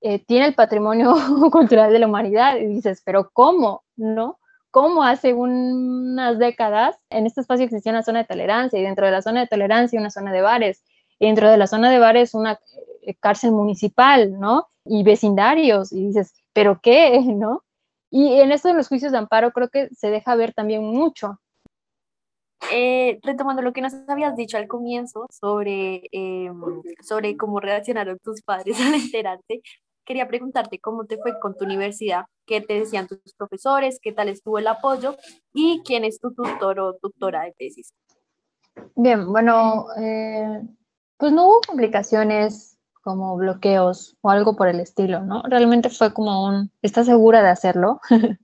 eh, 0.00 0.18
tiene 0.18 0.46
el 0.46 0.54
patrimonio 0.54 1.14
cultural 1.52 1.92
de 1.92 1.98
la 1.98 2.06
humanidad 2.06 2.56
y 2.56 2.64
dices, 2.64 3.02
pero 3.04 3.28
¿cómo? 3.30 3.84
¿No? 3.94 4.38
¿Cómo 4.70 5.02
hace 5.02 5.34
unas 5.34 6.38
décadas 6.38 6.96
en 7.10 7.26
este 7.26 7.42
espacio 7.42 7.66
existía 7.66 7.92
una 7.92 8.02
zona 8.02 8.20
de 8.20 8.24
tolerancia 8.24 8.78
y 8.78 8.84
dentro 8.84 9.04
de 9.04 9.12
la 9.12 9.20
zona 9.20 9.40
de 9.40 9.48
tolerancia 9.48 10.00
una 10.00 10.08
zona 10.08 10.32
de 10.32 10.40
bares 10.40 10.82
y 11.18 11.26
dentro 11.26 11.50
de 11.50 11.58
la 11.58 11.66
zona 11.66 11.90
de 11.90 11.98
bares 11.98 12.32
una 12.32 12.58
eh, 13.02 13.14
cárcel 13.20 13.52
municipal, 13.52 14.40
¿no? 14.40 14.68
Y 14.86 15.02
vecindarios 15.02 15.92
y 15.92 16.06
dices, 16.06 16.32
¿pero 16.54 16.80
qué? 16.82 17.20
¿No? 17.36 17.65
Y 18.18 18.40
en 18.40 18.50
esto 18.50 18.68
de 18.68 18.74
los 18.74 18.88
juicios 18.88 19.12
de 19.12 19.18
amparo 19.18 19.52
creo 19.52 19.68
que 19.68 19.90
se 19.94 20.08
deja 20.08 20.34
ver 20.36 20.54
también 20.54 20.82
mucho. 20.82 21.38
Eh, 22.72 23.20
retomando 23.22 23.60
lo 23.60 23.74
que 23.74 23.82
nos 23.82 23.92
habías 24.08 24.34
dicho 24.36 24.56
al 24.56 24.68
comienzo 24.68 25.26
sobre, 25.28 26.00
eh, 26.12 26.50
sobre 27.02 27.36
cómo 27.36 27.60
reaccionaron 27.60 28.18
tus 28.20 28.40
padres 28.40 28.78
al 28.80 28.94
enterarte, 28.94 29.60
quería 30.06 30.26
preguntarte 30.26 30.78
cómo 30.78 31.04
te 31.04 31.18
fue 31.18 31.38
con 31.40 31.58
tu 31.58 31.66
universidad, 31.66 32.24
qué 32.46 32.62
te 32.62 32.80
decían 32.80 33.06
tus 33.06 33.18
profesores, 33.36 34.00
qué 34.00 34.12
tal 34.12 34.30
estuvo 34.30 34.58
el 34.58 34.68
apoyo 34.68 35.14
y 35.52 35.82
quién 35.84 36.06
es 36.06 36.18
tu 36.18 36.32
tutor 36.32 36.80
o 36.80 36.94
tutora 36.94 37.42
de 37.42 37.52
tesis. 37.52 37.92
Bien, 38.94 39.30
bueno, 39.30 39.88
eh, 40.00 40.62
pues 41.18 41.32
no 41.32 41.48
hubo 41.48 41.60
complicaciones 41.60 42.75
como 43.06 43.36
bloqueos 43.36 44.16
o 44.20 44.30
algo 44.30 44.56
por 44.56 44.66
el 44.66 44.80
estilo, 44.80 45.20
¿no? 45.22 45.44
Realmente 45.44 45.90
fue 45.90 46.12
como 46.12 46.44
un, 46.44 46.72
¿estás 46.82 47.06
segura 47.06 47.40
de 47.40 47.50
hacerlo? 47.50 48.00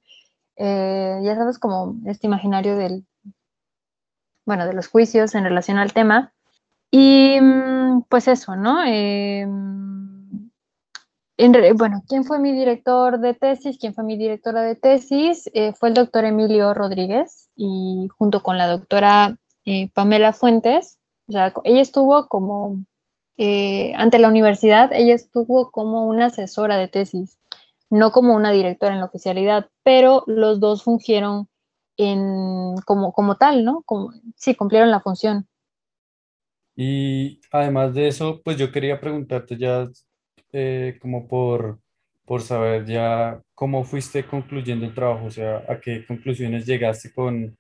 Eh, 0.55 1.19
ya 1.25 1.35
sabes, 1.35 1.59
como 1.59 1.97
este 2.05 2.27
imaginario 2.27 2.77
del, 2.77 3.05
bueno, 4.45 4.67
de 4.67 4.75
los 4.75 4.87
juicios 4.87 5.35
en 5.35 5.45
relación 5.45 5.79
al 5.79 5.95
tema. 5.95 6.35
Y 6.91 7.41
mm, 7.41 8.03
pues 8.03 8.29
eso, 8.29 8.55
¿no? 8.55 8.85
Eh, 8.87 9.45
bueno, 11.75 12.05
¿quién 12.07 12.23
fue 12.25 12.39
mi 12.39 12.53
director 12.53 13.19
de 13.19 13.35
tesis? 13.35 13.79
¿Quién 13.81 13.95
fue 13.95 14.05
mi 14.05 14.17
directora 14.17 14.63
de 14.63 14.77
tesis? 14.77 15.51
Eh, 15.55 15.73
fue 15.73 15.89
el 15.89 15.95
doctor 15.95 16.27
Emilio 16.27 16.75
Rodríguez 16.75 17.49
y 17.57 18.09
junto 18.17 18.43
con 18.43 18.59
la 18.59 18.69
doctora 18.69 19.37
Pamela 19.95 20.33
Fuentes. 20.33 20.99
O 21.27 21.33
sea, 21.33 21.53
ella 21.65 21.81
estuvo 21.81 22.29
como 22.29 22.85
eh, 23.39 23.93
ante 23.97 24.19
la 24.19 24.29
universidad, 24.29 24.93
ella 24.93 25.15
estuvo 25.15 25.71
como 25.71 26.07
una 26.07 26.27
asesora 26.27 26.77
de 26.77 26.89
tesis, 26.89 27.39
no 27.91 28.13
como 28.13 28.35
una 28.35 28.53
directora 28.53 28.95
en 28.95 29.01
la 29.01 29.07
oficialidad, 29.07 29.69
pero 29.83 30.25
los 30.27 30.61
dos 30.61 30.83
fungieron 30.83 31.49
en, 31.97 32.77
como, 32.85 33.13
como 33.13 33.37
tal, 33.37 33.65
¿no? 33.65 33.83
Como, 33.85 34.13
sí, 34.37 34.55
cumplieron 34.55 34.91
la 34.91 35.01
función. 35.01 35.47
Y 36.75 37.41
además 37.51 37.95
de 37.95 38.09
eso, 38.09 38.41
pues 38.43 38.57
yo 38.57 38.73
quería 38.73 39.01
preguntarte 39.01 39.59
ya 39.59 39.89
eh, 40.53 40.99
como 41.01 41.29
por, 41.29 41.81
por 42.25 42.41
saber 42.43 42.87
ya 42.87 43.43
cómo 43.55 43.85
fuiste 43.85 44.25
concluyendo 44.27 44.87
el 44.87 44.95
trabajo, 44.95 45.27
o 45.27 45.31
sea, 45.31 45.65
a 45.69 45.81
qué 45.81 46.05
conclusiones 46.07 46.67
llegaste 46.67 47.13
con, 47.13 47.57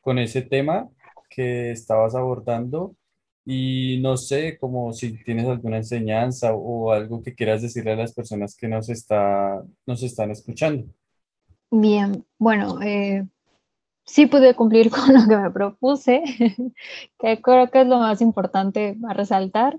con 0.00 0.18
ese 0.18 0.42
tema 0.42 0.88
que 1.30 1.70
estabas 1.70 2.14
abordando 2.14 2.94
y 3.48 4.00
no 4.02 4.16
sé, 4.16 4.58
como 4.58 4.92
si 4.92 5.22
tienes 5.22 5.46
alguna 5.46 5.76
enseñanza 5.76 6.52
o 6.52 6.90
algo 6.90 7.22
que 7.22 7.36
quieras 7.36 7.62
decirle 7.62 7.92
a 7.92 7.96
las 7.96 8.12
personas 8.12 8.56
que 8.56 8.66
nos, 8.66 8.88
está, 8.88 9.62
nos 9.86 10.02
están 10.02 10.32
escuchando. 10.32 10.84
Bien, 11.70 12.26
bueno, 12.38 12.82
eh, 12.82 13.24
sí 14.04 14.26
pude 14.26 14.54
cumplir 14.54 14.90
con 14.90 15.14
lo 15.14 15.28
que 15.28 15.36
me 15.36 15.50
propuse, 15.52 16.24
que 17.20 17.40
creo 17.40 17.70
que 17.70 17.82
es 17.82 17.86
lo 17.86 17.98
más 17.98 18.20
importante 18.20 18.96
a 19.08 19.14
resaltar. 19.14 19.78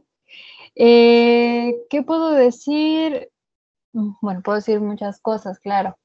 Eh, 0.74 1.76
¿Qué 1.90 2.04
puedo 2.04 2.32
decir? 2.32 3.30
Bueno, 3.92 4.42
puedo 4.44 4.60
decir 4.60 4.80
muchas 4.80 5.20
cosas, 5.20 5.60
claro. 5.60 5.98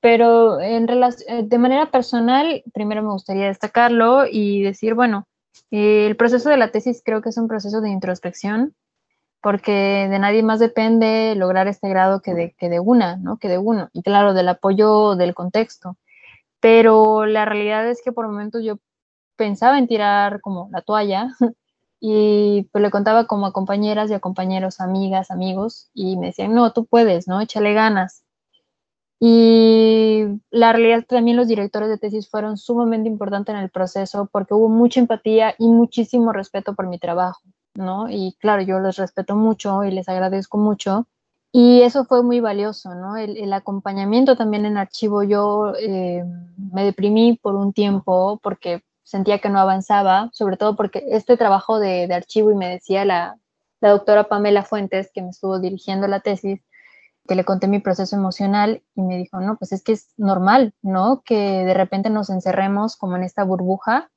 pero 0.00 0.60
en 0.60 0.88
eh, 0.88 1.42
de 1.44 1.58
manera 1.58 1.90
personal, 1.90 2.62
primero 2.72 3.02
me 3.02 3.12
gustaría 3.12 3.48
destacarlo 3.48 4.24
y 4.30 4.62
decir, 4.62 4.94
bueno, 4.94 5.26
el 5.70 6.16
proceso 6.16 6.50
de 6.50 6.56
la 6.56 6.70
tesis 6.70 7.02
creo 7.04 7.22
que 7.22 7.30
es 7.30 7.38
un 7.38 7.48
proceso 7.48 7.80
de 7.80 7.90
introspección, 7.90 8.74
porque 9.40 10.08
de 10.08 10.18
nadie 10.18 10.42
más 10.42 10.60
depende 10.60 11.34
lograr 11.34 11.66
este 11.68 11.88
grado 11.88 12.22
que 12.22 12.34
de, 12.34 12.54
que 12.58 12.68
de 12.68 12.80
una, 12.80 13.16
¿no? 13.16 13.38
Que 13.38 13.48
de 13.48 13.58
uno, 13.58 13.90
y 13.92 14.02
claro, 14.02 14.34
del 14.34 14.48
apoyo 14.48 15.16
del 15.16 15.34
contexto. 15.34 15.96
Pero 16.60 17.26
la 17.26 17.44
realidad 17.44 17.88
es 17.88 18.02
que 18.02 18.12
por 18.12 18.28
momentos 18.28 18.62
yo 18.64 18.78
pensaba 19.36 19.78
en 19.78 19.88
tirar 19.88 20.40
como 20.40 20.68
la 20.70 20.82
toalla 20.82 21.28
y 22.00 22.68
pues 22.72 22.82
le 22.82 22.90
contaba 22.90 23.26
como 23.26 23.46
a 23.46 23.52
compañeras 23.52 24.10
y 24.10 24.14
a 24.14 24.20
compañeros, 24.20 24.80
amigas, 24.80 25.30
amigos, 25.30 25.90
y 25.94 26.16
me 26.16 26.26
decían, 26.28 26.54
no, 26.54 26.72
tú 26.72 26.86
puedes, 26.86 27.28
¿no? 27.28 27.40
Échale 27.40 27.74
ganas. 27.74 28.24
Y 29.24 30.24
la 30.50 30.72
realidad 30.72 31.04
también 31.06 31.36
los 31.36 31.46
directores 31.46 31.88
de 31.88 31.96
tesis 31.96 32.28
fueron 32.28 32.56
sumamente 32.56 33.08
importantes 33.08 33.54
en 33.54 33.60
el 33.60 33.70
proceso 33.70 34.28
porque 34.32 34.52
hubo 34.52 34.68
mucha 34.68 34.98
empatía 34.98 35.54
y 35.60 35.68
muchísimo 35.68 36.32
respeto 36.32 36.74
por 36.74 36.88
mi 36.88 36.98
trabajo, 36.98 37.40
¿no? 37.76 38.10
Y 38.10 38.36
claro, 38.40 38.62
yo 38.62 38.80
les 38.80 38.96
respeto 38.96 39.36
mucho 39.36 39.84
y 39.84 39.92
les 39.92 40.08
agradezco 40.08 40.58
mucho. 40.58 41.06
Y 41.52 41.82
eso 41.82 42.04
fue 42.04 42.24
muy 42.24 42.40
valioso, 42.40 42.96
¿no? 42.96 43.16
El, 43.16 43.52
acompañamiento 43.52 44.36
también 44.36 44.66
en 44.66 44.76
archivo. 44.76 45.22
Yo 45.22 45.72
eh, 45.78 46.24
me 46.72 46.82
deprimí 46.84 47.38
por 47.40 47.54
un 47.54 47.72
tiempo 47.72 48.40
porque 48.42 48.82
sentía 49.04 49.38
que 49.38 49.50
no 49.50 49.60
avanzaba, 49.60 50.30
sobre 50.32 50.56
todo 50.56 50.74
porque 50.74 51.04
este 51.10 51.36
trabajo 51.36 51.78
de, 51.78 52.08
de 52.08 52.14
archivo, 52.14 52.50
y 52.50 52.56
me 52.56 52.70
decía 52.70 53.04
la, 53.04 53.36
la 53.80 53.90
doctora 53.90 54.24
Pamela 54.24 54.64
Fuentes, 54.64 55.12
que 55.14 55.22
me 55.22 55.28
estuvo 55.28 55.60
dirigiendo 55.60 56.08
la 56.08 56.18
tesis, 56.18 56.60
que 57.26 57.34
le 57.34 57.44
conté 57.44 57.68
mi 57.68 57.78
proceso 57.78 58.16
emocional 58.16 58.82
y 58.94 59.02
me 59.02 59.16
dijo, 59.16 59.40
no, 59.40 59.56
pues 59.56 59.72
es 59.72 59.82
que 59.82 59.92
es 59.92 60.12
normal, 60.16 60.74
¿no? 60.82 61.22
Que 61.24 61.64
de 61.64 61.74
repente 61.74 62.10
nos 62.10 62.30
encerremos 62.30 62.96
como 62.96 63.16
en 63.16 63.22
esta 63.22 63.44
burbuja 63.44 64.10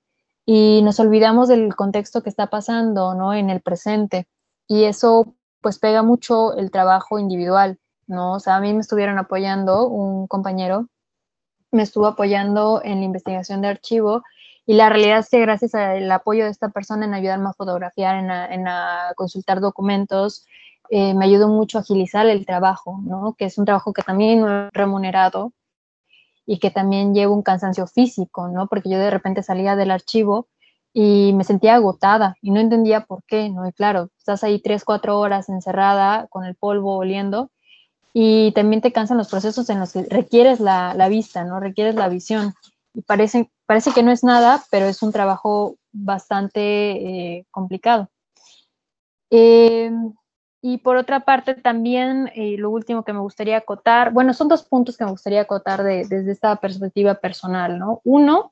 y 0.45 0.81
nos 0.83 0.99
olvidamos 0.99 1.47
del 1.47 1.75
contexto 1.75 2.23
que 2.23 2.29
está 2.29 2.47
pasando, 2.47 3.13
¿no? 3.13 3.33
En 3.33 3.49
el 3.49 3.61
presente. 3.61 4.27
Y 4.67 4.85
eso 4.85 5.35
pues 5.61 5.79
pega 5.79 6.03
mucho 6.03 6.55
el 6.55 6.71
trabajo 6.71 7.19
individual, 7.19 7.79
¿no? 8.07 8.33
O 8.33 8.39
sea, 8.39 8.57
a 8.57 8.59
mí 8.59 8.73
me 8.73 8.81
estuvieron 8.81 9.17
apoyando, 9.17 9.87
un 9.87 10.27
compañero 10.27 10.87
me 11.71 11.83
estuvo 11.83 12.07
apoyando 12.07 12.81
en 12.83 12.99
la 12.99 13.05
investigación 13.05 13.61
de 13.61 13.67
archivo 13.67 14.23
y 14.65 14.73
la 14.73 14.89
realidad 14.89 15.19
es 15.19 15.29
que 15.29 15.41
gracias 15.41 15.75
al 15.75 16.09
apoyo 16.11 16.45
de 16.45 16.51
esta 16.51 16.69
persona 16.69 17.05
en 17.05 17.13
ayudarme 17.13 17.49
a 17.49 17.53
fotografiar, 17.53 18.15
en 18.15 18.31
en 18.31 18.67
a 18.67 19.13
consultar 19.15 19.59
documentos, 19.59 20.45
eh, 20.89 21.13
me 21.13 21.25
ayudó 21.25 21.47
mucho 21.47 21.77
a 21.77 21.81
agilizar 21.81 22.25
el 22.27 22.45
trabajo, 22.45 22.99
¿no? 23.03 23.35
que 23.37 23.45
es 23.45 23.57
un 23.57 23.65
trabajo 23.65 23.93
que 23.93 24.01
también 24.01 24.41
no 24.41 24.67
he 24.67 24.69
remunerado 24.71 25.53
y 26.45 26.59
que 26.59 26.71
también 26.71 27.13
lleva 27.13 27.33
un 27.33 27.43
cansancio 27.43 27.87
físico, 27.87 28.47
¿no? 28.47 28.67
porque 28.67 28.89
yo 28.89 28.99
de 28.99 29.09
repente 29.09 29.43
salía 29.43 29.75
del 29.75 29.91
archivo 29.91 30.47
y 30.97 31.33
me 31.33 31.43
sentía 31.43 31.75
agotada 31.75 32.37
y 32.41 32.51
no 32.51 32.61
entendía 32.61 33.01
por 33.01 33.21
qué, 33.25 33.49
¿no? 33.49 33.67
Y 33.67 33.73
claro, 33.73 34.11
estás 34.17 34.45
ahí 34.45 34.61
tres, 34.61 34.85
cuatro 34.85 35.19
horas 35.19 35.49
encerrada 35.49 36.27
con 36.27 36.45
el 36.45 36.55
polvo 36.55 36.95
oliendo 36.95 37.51
y 38.13 38.53
también 38.53 38.81
te 38.81 38.93
cansan 38.93 39.17
los 39.17 39.27
procesos 39.27 39.69
en 39.69 39.81
los 39.81 39.91
que 39.91 40.03
requieres 40.03 40.61
la, 40.61 40.93
la 40.93 41.09
vista, 41.09 41.43
¿no? 41.43 41.59
Requieres 41.59 41.95
la 41.95 42.07
visión. 42.07 42.53
Y 42.93 43.01
parece, 43.01 43.51
parece 43.65 43.91
que 43.91 44.03
no 44.03 44.11
es 44.13 44.23
nada, 44.23 44.63
pero 44.71 44.85
es 44.85 45.03
un 45.03 45.11
trabajo 45.11 45.75
bastante 45.91 47.39
eh, 47.39 47.45
complicado. 47.51 48.09
Eh, 49.31 49.91
y 50.67 50.79
por 50.79 50.97
otra 50.97 51.19
parte, 51.19 51.53
también 51.53 52.31
eh, 52.33 52.55
lo 52.57 52.71
último 52.71 53.03
que 53.03 53.13
me 53.13 53.19
gustaría 53.19 53.57
acotar, 53.57 54.11
bueno, 54.11 54.33
son 54.33 54.47
dos 54.47 54.63
puntos 54.63 54.97
que 54.97 55.05
me 55.05 55.11
gustaría 55.11 55.41
acotar 55.41 55.83
desde 55.83 56.31
esta 56.31 56.55
perspectiva 56.55 57.13
personal, 57.13 57.77
¿no? 57.77 58.01
Uno 58.03 58.51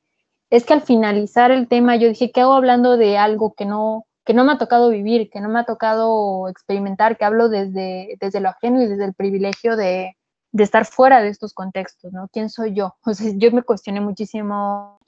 es 0.52 0.64
que 0.64 0.74
al 0.74 0.84
finalizar 0.84 1.50
el 1.50 1.68
tema 1.68 1.96
yo 1.96 2.08
dije, 2.08 2.32
¿qué 2.32 2.42
hago 2.42 2.54
hablando 2.54 2.98
de 2.98 3.18
algo 3.18 3.56
que 3.56 3.66
no, 3.66 4.06
que 4.26 4.36
no 4.36 4.44
me 4.44 4.52
ha 4.52 4.60
tocado 4.60 4.90
vivir, 4.90 5.32
que 5.32 5.42
no 5.42 5.50
me 5.50 5.58
ha 5.58 5.64
tocado 5.66 6.48
experimentar, 6.50 7.18
que 7.18 7.26
hablo 7.26 7.50
desde, 7.50 8.16
desde 8.22 8.42
lo 8.42 8.50
ajeno 8.50 8.84
y 8.84 8.86
desde 8.86 9.06
el 9.06 9.16
privilegio 9.16 9.76
de, 9.76 10.16
de 10.52 10.64
estar 10.64 10.86
fuera 10.86 11.20
de 11.20 11.30
estos 11.30 11.56
contextos, 11.56 12.14
¿no? 12.14 12.28
¿Quién 12.32 12.52
soy 12.52 12.76
yo? 12.76 12.94
O 13.08 13.16
sea, 13.16 13.32
yo 13.34 13.52
me 13.52 13.64
cuestioné 13.64 14.02
muchísimo 14.02 15.00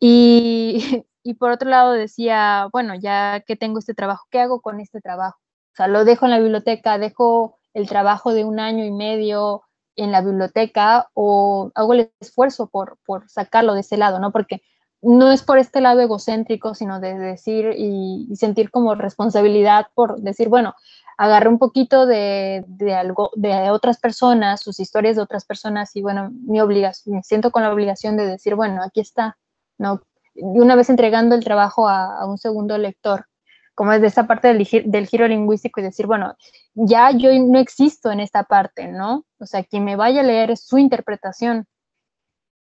y, 0.00 1.04
y 1.22 1.34
por 1.34 1.52
otro 1.52 1.70
lado 1.70 1.92
decía, 1.92 2.68
bueno, 2.72 2.96
ya 2.96 3.38
que 3.46 3.54
tengo 3.54 3.78
este 3.78 3.94
trabajo, 3.94 4.26
¿qué 4.32 4.40
hago 4.40 4.60
con 4.60 4.80
este 4.80 5.00
trabajo? 5.00 5.43
O 5.74 5.76
sea, 5.76 5.88
lo 5.88 6.04
dejo 6.04 6.26
en 6.26 6.30
la 6.30 6.38
biblioteca, 6.38 6.98
dejo 6.98 7.58
el 7.72 7.88
trabajo 7.88 8.32
de 8.32 8.44
un 8.44 8.60
año 8.60 8.84
y 8.84 8.92
medio 8.92 9.62
en 9.96 10.12
la 10.12 10.20
biblioteca 10.20 11.10
o 11.14 11.72
hago 11.74 11.94
el 11.94 12.12
esfuerzo 12.20 12.68
por, 12.68 12.98
por 13.04 13.28
sacarlo 13.28 13.74
de 13.74 13.80
ese 13.80 13.96
lado, 13.96 14.20
¿no? 14.20 14.30
Porque 14.30 14.62
no 15.02 15.32
es 15.32 15.42
por 15.42 15.58
este 15.58 15.80
lado 15.80 16.00
egocéntrico, 16.00 16.74
sino 16.74 17.00
de 17.00 17.18
decir 17.18 17.74
y, 17.76 18.28
sentir 18.36 18.70
como 18.70 18.94
responsabilidad 18.94 19.86
por 19.94 20.20
decir, 20.20 20.48
bueno, 20.48 20.74
agarré 21.18 21.48
un 21.48 21.58
poquito 21.58 22.06
de, 22.06 22.64
de, 22.68 22.94
algo, 22.94 23.30
de 23.34 23.70
otras 23.70 23.98
personas, 23.98 24.60
sus 24.60 24.78
historias 24.78 25.16
de 25.16 25.22
otras 25.22 25.44
personas 25.44 25.96
y 25.96 26.02
bueno, 26.02 26.30
mi 26.46 26.60
obligación, 26.60 27.16
me 27.16 27.22
siento 27.24 27.50
con 27.50 27.64
la 27.64 27.72
obligación 27.72 28.16
de 28.16 28.26
decir, 28.26 28.54
bueno, 28.54 28.80
aquí 28.84 29.00
está, 29.00 29.38
¿no? 29.76 30.02
Y 30.36 30.60
una 30.60 30.76
vez 30.76 30.88
entregando 30.88 31.34
el 31.34 31.42
trabajo 31.42 31.88
a, 31.88 32.16
a 32.20 32.26
un 32.26 32.38
segundo 32.38 32.78
lector, 32.78 33.26
como 33.74 33.92
es 33.92 34.00
de 34.00 34.06
esta 34.06 34.26
parte 34.26 34.48
del, 34.48 35.06
giro 35.06 35.28
lingüístico 35.28 35.80
y 35.80 35.84
decir, 35.84 36.06
bueno, 36.06 36.34
ya 36.74 37.10
yo 37.10 37.30
no 37.32 37.58
existo 37.58 38.10
en 38.10 38.20
esta 38.20 38.44
parte, 38.44 38.88
¿no? 38.88 39.24
O 39.38 39.46
sea, 39.46 39.64
quien 39.64 39.84
me 39.84 39.96
vaya 39.96 40.20
a 40.20 40.24
leer 40.24 40.50
es 40.50 40.64
su 40.64 40.78
interpretación. 40.78 41.66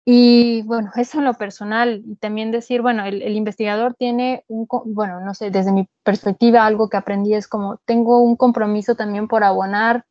Y 0.06 0.64
bueno, 0.64 0.92
eso 0.96 1.20
en 1.20 1.26
lo 1.26 1.34
personal. 1.34 2.04
Y 2.06 2.16
también 2.16 2.52
decir, 2.52 2.82
bueno, 2.82 3.06
el, 3.06 3.22
el, 3.22 3.36
investigador 3.36 3.96
tiene 3.96 4.44
un, 4.48 4.68
bueno, 4.86 5.20
no 5.22 5.34
sé, 5.34 5.52
desde 5.52 5.72
mi 5.72 5.88
perspectiva, 6.04 6.66
algo 6.66 6.90
que 6.90 6.98
aprendí 6.98 7.34
es 7.34 7.48
como, 7.48 7.78
tengo 7.86 8.22
un 8.22 8.36
compromiso 8.36 8.96
también 8.96 9.28
por 9.28 9.44
abonar 9.44 10.06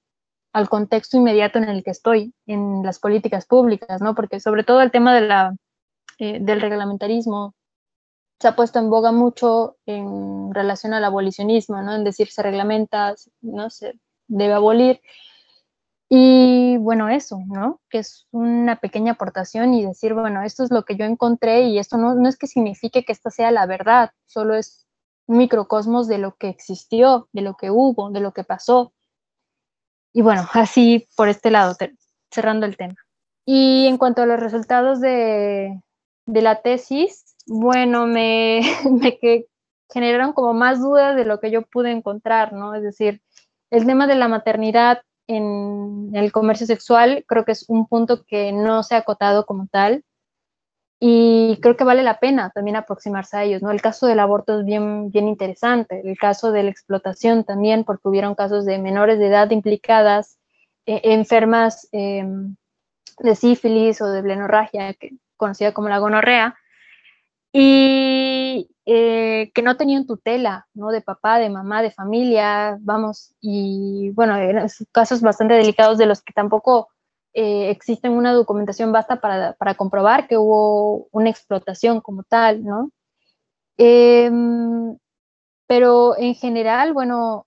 al 0.52 0.68
contexto 0.68 1.16
inmediato 1.16 1.58
en 1.58 1.64
el 1.64 1.82
que 1.84 1.90
estoy, 1.90 2.34
en 2.46 2.82
las 2.82 2.98
políticas 2.98 3.46
públicas, 3.46 4.00
¿no? 4.00 4.14
Porque 4.14 4.40
sobre 4.40 4.64
todo 4.64 4.80
el 4.82 4.90
tema 4.90 5.14
de 5.14 5.20
la, 5.22 5.54
eh, 6.18 6.38
del 6.40 6.60
reglamentarismo, 6.60 7.54
se 8.40 8.48
ha 8.48 8.56
puesto 8.56 8.78
en 8.78 8.90
boga 8.90 9.12
mucho 9.12 9.76
en 9.86 10.54
relación 10.54 10.94
al 10.94 11.04
abolicionismo, 11.04 11.82
¿no? 11.82 11.94
En 11.94 12.04
decir 12.04 12.28
se 12.30 12.42
reglamenta, 12.42 13.14
no 13.40 13.70
se 13.70 13.98
debe 14.28 14.54
abolir. 14.54 15.00
Y 16.08 16.78
bueno, 16.78 17.08
eso, 17.08 17.40
¿no? 17.46 17.80
Que 17.90 17.98
es 17.98 18.26
una 18.30 18.76
pequeña 18.76 19.12
aportación 19.12 19.74
y 19.74 19.84
decir, 19.84 20.14
bueno, 20.14 20.42
esto 20.42 20.64
es 20.64 20.70
lo 20.70 20.84
que 20.84 20.96
yo 20.96 21.04
encontré 21.04 21.62
y 21.62 21.78
esto 21.78 21.98
no, 21.98 22.14
no 22.14 22.28
es 22.28 22.38
que 22.38 22.46
signifique 22.46 23.04
que 23.04 23.12
esta 23.12 23.30
sea 23.30 23.50
la 23.50 23.66
verdad, 23.66 24.12
solo 24.24 24.54
es 24.54 24.86
un 25.26 25.38
microcosmos 25.38 26.08
de 26.08 26.18
lo 26.18 26.36
que 26.36 26.48
existió, 26.48 27.28
de 27.32 27.42
lo 27.42 27.56
que 27.56 27.70
hubo, 27.70 28.10
de 28.10 28.20
lo 28.20 28.32
que 28.32 28.44
pasó. 28.44 28.94
Y 30.14 30.22
bueno, 30.22 30.48
así 30.54 31.08
por 31.16 31.28
este 31.28 31.50
lado, 31.50 31.76
cerrando 32.30 32.66
el 32.66 32.76
tema. 32.76 32.96
Y 33.44 33.86
en 33.86 33.98
cuanto 33.98 34.22
a 34.22 34.26
los 34.26 34.40
resultados 34.40 35.00
de, 35.00 35.82
de 36.26 36.42
la 36.42 36.62
tesis, 36.62 37.27
bueno, 37.48 38.06
me, 38.06 38.60
generaron 39.90 40.32
como 40.32 40.54
más 40.54 40.80
dudas 40.80 41.16
de 41.16 41.24
lo 41.24 41.40
que 41.40 41.50
yo 41.50 41.62
pude 41.62 41.90
encontrar, 41.90 42.52
¿no? 42.52 42.74
Es 42.74 42.82
decir, 42.82 43.22
el 43.70 43.86
tema 43.86 44.06
de 44.06 44.14
la 44.14 44.28
maternidad 44.28 45.02
en 45.26 46.10
el 46.14 46.32
comercio 46.32 46.66
sexual 46.66 47.24
creo 47.26 47.44
que 47.44 47.52
es 47.52 47.68
un 47.68 47.86
punto 47.86 48.24
que 48.24 48.52
no 48.52 48.82
se 48.82 48.94
ha 48.94 48.98
acotado 48.98 49.44
como 49.44 49.66
tal 49.66 50.04
y 51.00 51.58
creo 51.62 51.76
que 51.76 51.84
vale 51.84 52.02
la 52.02 52.18
pena 52.18 52.50
también 52.50 52.76
aproximarse 52.76 53.36
a 53.36 53.44
ellos, 53.44 53.62
¿no? 53.62 53.70
El 53.70 53.80
caso 53.80 54.06
del 54.06 54.18
aborto 54.18 54.58
es 54.58 54.64
bien, 54.64 55.10
bien 55.10 55.28
interesante, 55.28 56.02
el 56.04 56.18
caso 56.18 56.50
de 56.50 56.64
la 56.64 56.70
explotación 56.70 57.44
también, 57.44 57.84
porque 57.84 58.08
hubieron 58.08 58.34
casos 58.34 58.64
de 58.64 58.78
menores 58.78 59.18
de 59.18 59.28
edad 59.28 59.50
implicadas, 59.50 60.38
eh, 60.86 61.00
enfermas 61.04 61.88
em, 61.92 62.56
de 63.20 63.36
sífilis 63.36 64.00
o 64.00 64.08
de 64.08 64.22
blenorragia, 64.22 64.94
que, 64.94 65.12
conocida 65.36 65.72
como 65.72 65.88
la 65.88 65.98
gonorrea, 65.98 66.56
y 67.52 68.70
eh, 68.86 69.50
que 69.54 69.62
no 69.62 69.76
tenían 69.76 70.06
tutela, 70.06 70.66
¿no? 70.74 70.90
De 70.90 71.00
papá, 71.02 71.38
de 71.38 71.50
mamá, 71.50 71.82
de 71.82 71.90
familia, 71.90 72.78
vamos, 72.80 73.34
y 73.40 74.10
bueno, 74.10 74.36
eran 74.36 74.68
casos 74.92 75.20
bastante 75.20 75.54
delicados 75.54 75.98
de 75.98 76.06
los 76.06 76.22
que 76.22 76.32
tampoco 76.32 76.88
eh, 77.34 77.70
existen 77.70 78.12
una 78.12 78.32
documentación 78.32 78.92
basta 78.92 79.20
para, 79.20 79.54
para, 79.54 79.74
comprobar 79.74 80.26
que 80.28 80.38
hubo 80.38 81.08
una 81.12 81.30
explotación 81.30 82.00
como 82.00 82.22
tal, 82.24 82.64
¿no? 82.64 82.90
Em, 83.76 84.96
pero 85.66 86.16
en 86.18 86.34
general, 86.34 86.92
bueno, 86.92 87.46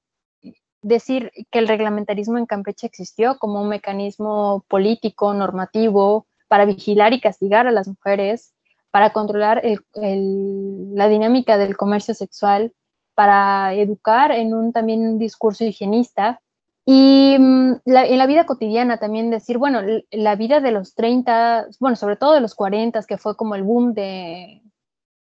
decir 0.82 1.32
que 1.52 1.60
el 1.60 1.68
reglamentarismo 1.68 2.38
en 2.38 2.46
Campeche 2.46 2.88
existió 2.88 3.38
como 3.40 3.62
un 3.62 3.70
mecanismo 3.70 4.66
político, 4.70 5.34
normativo, 5.34 6.28
para 6.48 6.66
vigilar 6.66 7.14
y 7.14 7.22
castigar 7.22 7.68
a 7.68 7.72
las 7.72 7.88
mujeres, 7.88 8.54
para 8.92 9.14
controlar 9.14 9.62
la 9.96 11.08
dinámica 11.08 11.58
del 11.58 11.78
comercio 11.78 12.14
sexual, 12.14 12.74
para 13.16 13.74
educar 13.74 14.32
en 14.32 14.54
un 14.54 14.74
también 14.74 15.02
un 15.02 15.18
discurso 15.18 15.64
higienista 15.64 16.42
Y 16.86 17.38
mm, 17.38 17.74
en 17.86 18.18
la 18.18 18.26
vida 18.26 18.46
cotidiana 18.46 18.98
también 18.98 19.30
decir, 19.30 19.58
bueno, 19.58 19.82
la 20.12 20.36
vida 20.36 20.60
de 20.60 20.72
los 20.72 20.96
30, 20.96 21.68
bueno, 21.80 21.96
sobre 21.96 22.16
todo 22.16 22.34
de 22.34 22.42
los 22.42 22.56
40, 22.56 23.04
que 23.04 23.18
fue 23.18 23.36
como 23.36 23.56
el 23.56 23.64
boom 23.64 23.94
de, 23.94 24.62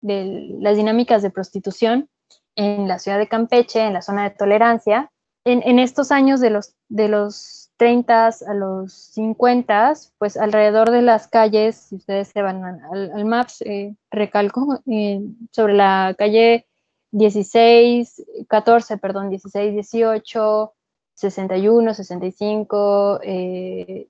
las 0.02 0.78
dinámicas 0.78 1.22
de 1.22 1.32
prostitución 1.32 2.10
en 2.56 2.88
la 2.88 3.00
ciudad 3.00 3.18
de 3.18 3.28
Campeche, 3.28 3.82
en 3.82 3.94
la 3.94 4.02
zona 4.02 4.24
de 4.24 4.36
tolerancia, 4.36 5.12
en, 5.46 5.62
en 5.64 5.80
estos 5.80 6.12
años 6.12 6.40
de 6.40 6.50
los, 6.50 6.76
de 6.90 7.08
los 7.08 7.65
30 7.78 8.28
a 8.48 8.54
los 8.54 8.94
50, 8.94 9.94
pues 10.18 10.38
alrededor 10.38 10.92
de 10.92 11.02
las 11.02 11.28
calles, 11.28 11.76
si 11.76 11.96
ustedes 11.96 12.30
se 12.30 12.42
van 12.42 12.64
al, 12.64 13.26
Maps, 13.26 13.62
eh, 13.62 13.96
recalco, 14.12 14.80
eh, 14.90 15.22
sobre 15.52 15.74
la 15.74 16.16
calle 16.18 16.68
16, 17.12 18.24
14, 18.48 18.98
perdón, 18.98 19.30
16, 19.30 19.74
18, 19.74 20.74
61, 21.14 21.94
65, 21.94 23.20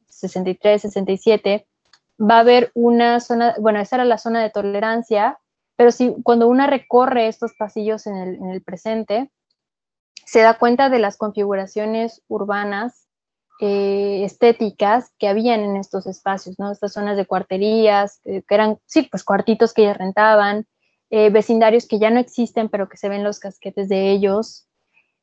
63, 0.08 0.82
67, 0.82 1.68
va 2.20 2.38
a 2.38 2.40
haber 2.40 2.72
una 2.74 3.20
zona, 3.20 3.56
bueno, 3.60 3.80
esa 3.80 3.98
era 3.98 4.06
la 4.06 4.18
zona 4.18 4.42
de 4.42 4.50
tolerancia, 4.50 5.40
pero 5.76 5.92
si 5.92 6.16
cuando 6.24 6.48
una 6.48 6.68
recorre 6.68 7.28
estos 7.28 7.54
pasillos 7.58 8.08
en 8.08 8.16
el, 8.16 8.36
en 8.36 8.50
el 8.50 8.64
presente, 8.64 9.30
se 10.26 10.42
da 10.42 10.58
cuenta 10.58 10.90
de 10.90 11.00
las 11.00 11.18
configuraciones 11.18 12.24
urbanas 12.28 13.05
eh, 13.60 14.24
estéticas 14.26 15.14
que 15.18 15.30
habían 15.30 15.62
en 15.62 15.78
estos 15.78 16.08
espacios, 16.08 16.60
¿no? 16.60 16.72
Estas 16.72 16.94
zonas 16.94 17.16
de 17.16 17.26
cuarterías, 17.26 18.20
que 18.24 18.44
eran, 18.50 18.80
sí, 18.86 19.04
pues 19.04 19.24
cuartitos 19.24 19.74
que 19.74 19.84
ellas 19.84 19.98
rentaban, 19.98 20.68
eh, 21.10 21.30
vecindarios 21.30 21.88
que 21.88 21.98
ya 21.98 22.10
no 22.10 22.20
existen, 22.20 22.68
pero 22.68 22.90
que 22.90 22.98
se 22.98 23.08
ven 23.08 23.24
los 23.24 23.40
casquetes 23.40 23.88
de 23.88 24.12
ellos. 24.12 24.68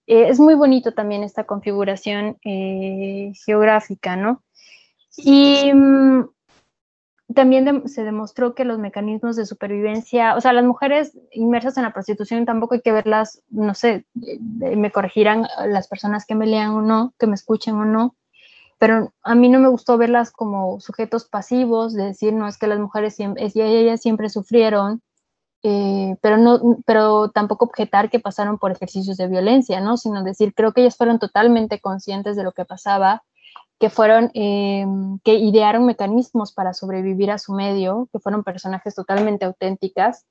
Eh, 0.07 0.29
es 0.29 0.41
muy 0.41 0.55
bonito 0.55 0.95
también 0.95 1.23
esta 1.23 1.45
configuración 1.45 2.39
geográfica, 2.43 4.17
¿no? 4.17 4.43
Y 5.19 5.71
mm, 5.75 6.25
también 7.35 7.89
se 7.89 8.05
demostró 8.05 8.55
que 8.55 8.65
los 8.65 8.79
mecanismos 8.79 9.37
de 9.37 9.47
supervivencia, 9.47 10.37
o 10.37 10.41
sea, 10.41 10.55
las 10.55 10.65
mujeres 10.65 11.19
inmersas 11.33 11.77
en 11.77 11.83
la 11.83 11.93
prostitución 11.93 12.47
tampoco 12.47 12.75
hay 12.75 12.81
que 12.81 12.93
verlas, 12.93 13.43
no 13.51 13.75
sé, 13.75 14.07
me 14.15 14.91
corregirán 14.91 15.47
las 15.67 15.89
personas 15.89 16.25
que 16.25 16.35
me 16.35 16.47
lean 16.47 16.71
o 16.71 16.83
no, 16.83 17.15
que 17.19 17.27
me 17.27 17.35
escuchen 17.35 17.75
o 17.75 17.85
no, 17.85 18.17
pero 18.83 19.13
a 19.23 19.37
mí 19.37 19.49
no 19.49 19.61
me 19.61 19.69
gustó 19.69 19.97
verlas 19.97 20.33
como 20.33 20.81
sujetos 20.81 21.29
pasivos, 21.29 21.95
de 21.95 22.03
decir, 22.07 22.33
no, 22.33 22.49
es 22.49 22.59
que 22.59 22.67
las 22.67 22.81
mujeres 22.81 23.15
siempre, 23.15 23.49
ellas 23.55 24.01
siempre 24.01 24.29
sufrieron, 24.29 25.03
eh, 25.63 26.17
pero, 26.21 26.37
no, 26.37 26.79
pero 26.85 27.31
tampoco 27.31 27.67
objetar 27.67 28.11
que 28.11 28.19
pasaron 28.19 28.59
por 28.59 28.73
ejercicios 28.73 29.17
de 29.19 29.29
violencia, 29.29 29.81
¿no? 29.81 29.97
Sino 29.97 30.25
decir, 30.25 30.53
creo 30.53 30.73
que 30.73 30.81
ellas 30.81 30.97
fueron 30.97 31.21
totalmente 31.21 31.79
conscientes 31.79 32.35
de 32.35 32.43
lo 32.43 32.51
que 32.51 32.65
pasaba, 32.65 33.23
que 33.79 33.89
fueron, 33.89 34.33
eh, 34.35 34.85
que 35.23 35.35
idearon 35.35 35.87
mecanismos 35.87 36.53
para 36.53 36.75
sobrevivir 36.75 37.31
a 37.31 37.39
su 37.39 37.53
medio, 37.53 38.09
que 38.13 38.19
fueron 38.19 38.43
personajes 38.43 38.97
totalmente 38.97 39.45
auténticas 39.45 40.27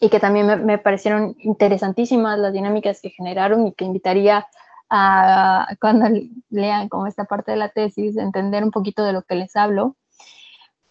y 0.00 0.08
que 0.08 0.20
también 0.20 0.46
me, 0.46 0.54
me 0.54 0.78
parecieron 0.78 1.34
interesantísimas 1.40 2.38
las 2.38 2.52
dinámicas 2.52 3.00
que 3.00 3.10
generaron 3.10 3.66
y 3.66 3.72
que 3.72 3.84
invitaría 3.84 4.38
a, 4.38 4.46
cuando 4.88 6.08
lean 6.50 6.88
como 6.88 7.06
esta 7.06 7.24
parte 7.24 7.52
de 7.52 7.58
la 7.58 7.68
tesis, 7.68 8.16
entender 8.16 8.64
un 8.64 8.70
poquito 8.70 9.04
de 9.04 9.12
lo 9.12 9.22
que 9.22 9.34
les 9.34 9.56
hablo, 9.56 9.96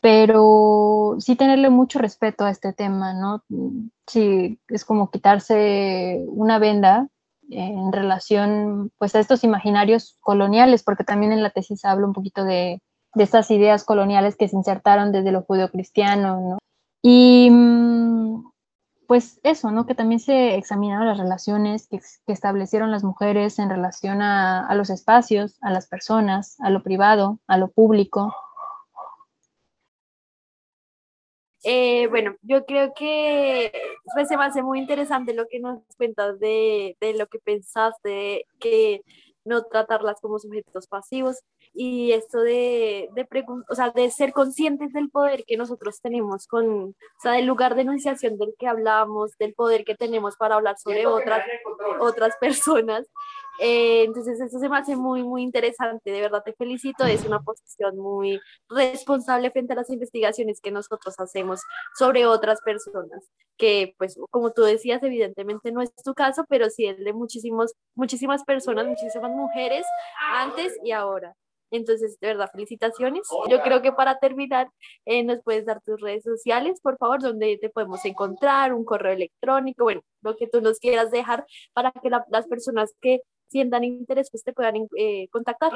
pero 0.02 1.16
sí 1.20 1.36
tenerle 1.36 1.70
mucho 1.70 2.00
respeto 2.00 2.46
a 2.46 2.52
este 2.52 2.74
tema, 2.74 3.14
¿no? 3.14 3.44
Sí, 4.06 4.60
es 4.68 4.86
como 4.86 5.10
quitarse 5.10 6.24
una 6.28 6.60
venda 6.60 7.08
en 7.50 7.92
relación 7.92 8.92
pues 8.98 9.16
a 9.16 9.20
estos 9.20 9.44
imaginarios 9.44 10.18
coloniales, 10.22 10.84
porque 10.84 11.04
también 11.04 11.32
en 11.32 11.44
la 11.44 11.50
tesis 11.50 11.86
hablo 11.86 12.08
un 12.08 12.14
poquito 12.14 12.44
de, 12.44 12.82
de 13.16 13.24
estas 13.24 13.50
ideas 13.50 13.84
coloniales 13.84 14.36
que 14.36 14.48
se 14.48 14.56
insertaron 14.56 15.12
desde 15.12 15.32
lo 15.32 15.42
judeocristiano, 15.42 16.40
¿no? 16.40 16.58
Y 17.02 17.50
mm, 17.52 17.95
pues 19.08 19.40
eso, 19.44 19.72
¿no? 19.72 19.86
Que 19.86 19.96
también 19.96 20.20
se 20.20 20.56
examinaron 20.56 21.08
las 21.08 21.18
relaciones 21.18 21.88
que, 21.88 22.00
establecieron 22.28 22.92
las 22.92 23.04
mujeres 23.04 23.60
en 23.60 23.70
relación 23.70 24.22
a, 24.22 24.74
los 24.76 24.90
espacios, 24.90 25.58
a 25.62 25.72
las 25.72 25.88
personas, 25.88 26.58
a 26.60 26.70
lo 26.70 26.84
privado, 26.84 27.40
a 27.48 27.58
lo 27.58 27.70
público. 27.70 28.34
Eh, 31.64 32.08
bueno, 32.08 32.36
yo 32.44 32.66
creo 32.66 32.94
que 32.94 33.72
pues, 34.14 34.28
se 34.28 34.38
me 34.38 34.46
hace 34.46 34.62
muy 34.62 34.80
interesante 34.80 35.34
lo 35.34 35.48
que 35.48 35.60
nos 35.60 35.80
cuentas 35.98 36.40
de, 36.40 36.96
de 37.02 37.14
lo 37.16 37.28
que 37.28 37.40
pensaste, 37.40 38.46
que 38.60 39.02
no 39.46 39.64
tratarlas 39.64 40.20
como 40.22 40.40
sujetos 40.40 40.88
pasivos 40.88 41.40
y 41.78 42.14
esto 42.14 42.40
de, 42.40 43.10
de, 43.14 43.28
o 43.70 43.76
sea, 43.76 43.90
de 43.92 44.10
ser 44.10 44.32
conscientes 44.32 44.94
del 44.94 45.10
poder 45.10 45.44
que 45.46 45.58
nosotros 45.58 46.00
tenemos 46.02 46.48
con, 46.48 46.66
o 46.66 47.20
sea, 47.22 47.34
del 47.34 47.46
lugar 47.46 47.76
de 47.76 47.82
enunciación 47.82 48.38
del 48.38 48.56
que 48.58 48.68
hablamos, 48.68 49.38
del 49.38 49.54
poder 49.54 49.84
que 49.84 49.96
tenemos 49.96 50.38
para 50.38 50.56
hablar 50.56 50.78
sobre 50.80 51.06
otras, 51.06 51.46
otras 52.00 52.38
personas. 52.38 53.06
Eh, 53.60 54.04
entonces 54.04 54.40
eso 54.40 54.58
se 54.60 54.70
me 54.70 54.78
hace 54.78 54.96
muy, 54.96 55.24
muy 55.24 55.42
interesante, 55.42 56.12
de 56.12 56.22
verdad 56.22 56.44
te 56.44 56.54
felicito, 56.54 57.06
es 57.06 57.26
una 57.26 57.42
posición 57.42 57.98
muy 57.98 58.40
responsable 58.70 59.50
frente 59.52 59.74
a 59.74 59.78
las 59.78 59.90
investigaciones 59.90 60.60
que 60.62 60.72
nosotros 60.72 61.16
hacemos 61.20 61.62
sobre 61.98 62.26
otras 62.26 62.62
personas, 62.62 63.30
que 63.58 63.96
pues 63.98 64.18
como 64.30 64.52
tú 64.52 64.64
decías, 64.64 65.02
evidentemente 65.04 65.72
no 65.72 65.82
es 65.82 65.94
tu 66.04 66.14
caso, 66.14 66.46
pero 66.50 66.70
sí 66.70 66.86
es 66.86 66.98
de 66.98 67.14
muchísimos, 67.14 67.74
muchísimas 67.96 68.44
personas, 68.44 68.88
muchísimas 68.88 69.32
mujeres 69.32 69.86
antes 70.34 70.78
y 70.84 70.92
ahora. 70.92 71.34
Entonces, 71.72 72.18
de 72.20 72.28
verdad, 72.28 72.50
felicitaciones. 72.52 73.28
Yo 73.50 73.62
creo 73.62 73.82
que 73.82 73.92
para 73.92 74.20
terminar, 74.20 74.70
eh, 75.06 75.24
nos 75.24 75.42
puedes 75.44 75.66
dar 75.66 75.82
tus 75.82 76.00
redes 76.00 76.24
sociales, 76.24 76.80
por 76.82 76.98
favor, 76.98 77.22
donde 77.22 77.58
te 77.60 77.70
podemos 77.70 78.04
encontrar, 78.06 78.74
un 78.74 78.86
correo 78.86 79.14
electrónico, 79.14 79.84
bueno, 79.84 80.02
lo 80.22 80.36
que 80.36 80.48
tú 80.48 80.62
nos 80.62 80.80
quieras 80.80 81.12
dejar 81.12 81.46
para 81.74 81.92
que 81.92 82.10
las 82.10 82.48
personas 82.48 82.94
que 83.02 83.22
sientan 83.48 83.84
interés, 83.84 84.30
pues 84.32 84.44
te 84.44 84.54
puedan 84.54 84.76
eh, 84.98 85.28
contactar. 85.30 85.72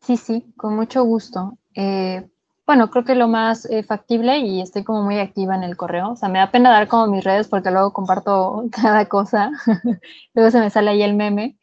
Sí, 0.00 0.16
sí, 0.16 0.44
con 0.56 0.76
mucho 0.76 1.02
gusto. 1.04 1.58
Eh, 1.74 2.28
bueno, 2.66 2.90
creo 2.90 3.04
que 3.04 3.14
lo 3.14 3.28
más 3.28 3.68
factible 3.86 4.38
y 4.38 4.60
estoy 4.60 4.82
como 4.82 5.02
muy 5.02 5.18
activa 5.18 5.54
en 5.54 5.62
el 5.62 5.76
correo. 5.76 6.10
O 6.10 6.16
sea, 6.16 6.28
me 6.28 6.40
da 6.40 6.50
pena 6.50 6.70
dar 6.70 6.88
como 6.88 7.06
mis 7.06 7.22
redes 7.22 7.48
porque 7.48 7.70
luego 7.70 7.92
comparto 7.92 8.64
cada 8.72 9.06
cosa. 9.06 9.50
luego 10.34 10.50
se 10.50 10.60
me 10.60 10.70
sale 10.70 10.90
ahí 10.90 11.02
el 11.02 11.14
meme. 11.14 11.56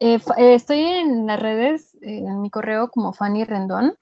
Eh, 0.00 0.18
eh, 0.36 0.54
estoy 0.54 0.80
en 0.80 1.26
las 1.26 1.40
redes, 1.40 1.94
eh, 2.02 2.18
en 2.18 2.42
mi 2.42 2.50
correo 2.50 2.90
como 2.90 3.12
Fanny 3.12 3.44
Rendón, 3.44 3.96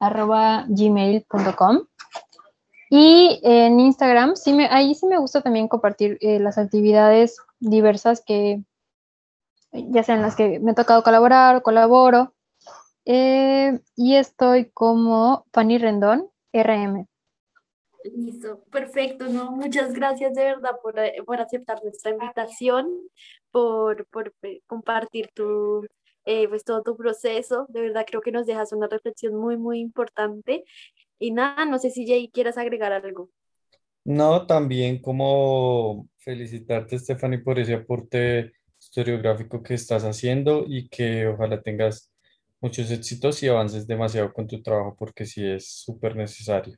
arroba 0.00 0.64
gmail.com. 0.68 1.86
Y 2.90 3.40
en 3.42 3.78
Instagram, 3.80 4.34
sí 4.34 4.52
me, 4.54 4.66
ahí 4.66 4.94
sí 4.94 5.06
me 5.06 5.18
gusta 5.18 5.42
también 5.42 5.68
compartir 5.68 6.18
las 6.20 6.56
actividades 6.56 7.36
diversas 7.60 8.22
que, 8.24 8.62
ya 9.72 10.02
sean 10.02 10.22
las 10.22 10.34
que 10.34 10.58
me 10.58 10.70
ha 10.70 10.74
tocado 10.74 11.02
colaborar 11.02 11.56
o 11.56 11.62
colaboro. 11.62 12.34
y 13.04 14.14
estoy 14.14 14.70
como 14.70 15.44
Fanny 15.52 15.78
Rendón, 15.78 16.30
RM. 16.52 17.06
Listo, 18.04 18.64
perfecto, 18.70 19.28
¿no? 19.28 19.50
Muchas 19.50 19.92
gracias 19.92 20.34
de 20.34 20.44
verdad 20.44 20.78
por, 20.82 20.94
por 21.26 21.40
aceptar 21.40 21.82
nuestra 21.84 22.12
invitación, 22.12 22.88
por, 23.50 24.06
por 24.06 24.34
eh, 24.42 24.60
compartir 24.66 25.30
tu, 25.34 25.86
eh, 26.24 26.48
pues 26.48 26.64
todo 26.64 26.82
tu 26.82 26.96
proceso. 26.96 27.66
De 27.68 27.80
verdad 27.82 28.04
creo 28.06 28.20
que 28.20 28.32
nos 28.32 28.46
dejas 28.46 28.72
una 28.72 28.88
reflexión 28.88 29.34
muy, 29.36 29.56
muy 29.56 29.80
importante. 29.80 30.64
Y 31.18 31.32
nada, 31.32 31.64
no 31.64 31.78
sé 31.78 31.90
si 31.90 32.06
Jay 32.06 32.30
quieras 32.30 32.58
agregar 32.58 32.92
algo. 32.92 33.30
No, 34.04 34.46
también 34.46 35.02
como 35.02 36.08
felicitarte, 36.18 36.98
Stephanie, 36.98 37.38
por 37.40 37.58
ese 37.58 37.74
aporte 37.74 38.52
historiográfico 38.80 39.62
que 39.62 39.74
estás 39.74 40.04
haciendo 40.04 40.64
y 40.66 40.88
que 40.88 41.26
ojalá 41.26 41.60
tengas 41.62 42.10
muchos 42.60 42.90
éxitos 42.90 43.42
y 43.42 43.48
avances 43.48 43.86
demasiado 43.86 44.32
con 44.32 44.46
tu 44.46 44.62
trabajo 44.62 44.96
porque 44.98 45.26
sí 45.26 45.46
es 45.46 45.70
súper 45.84 46.16
necesario. 46.16 46.76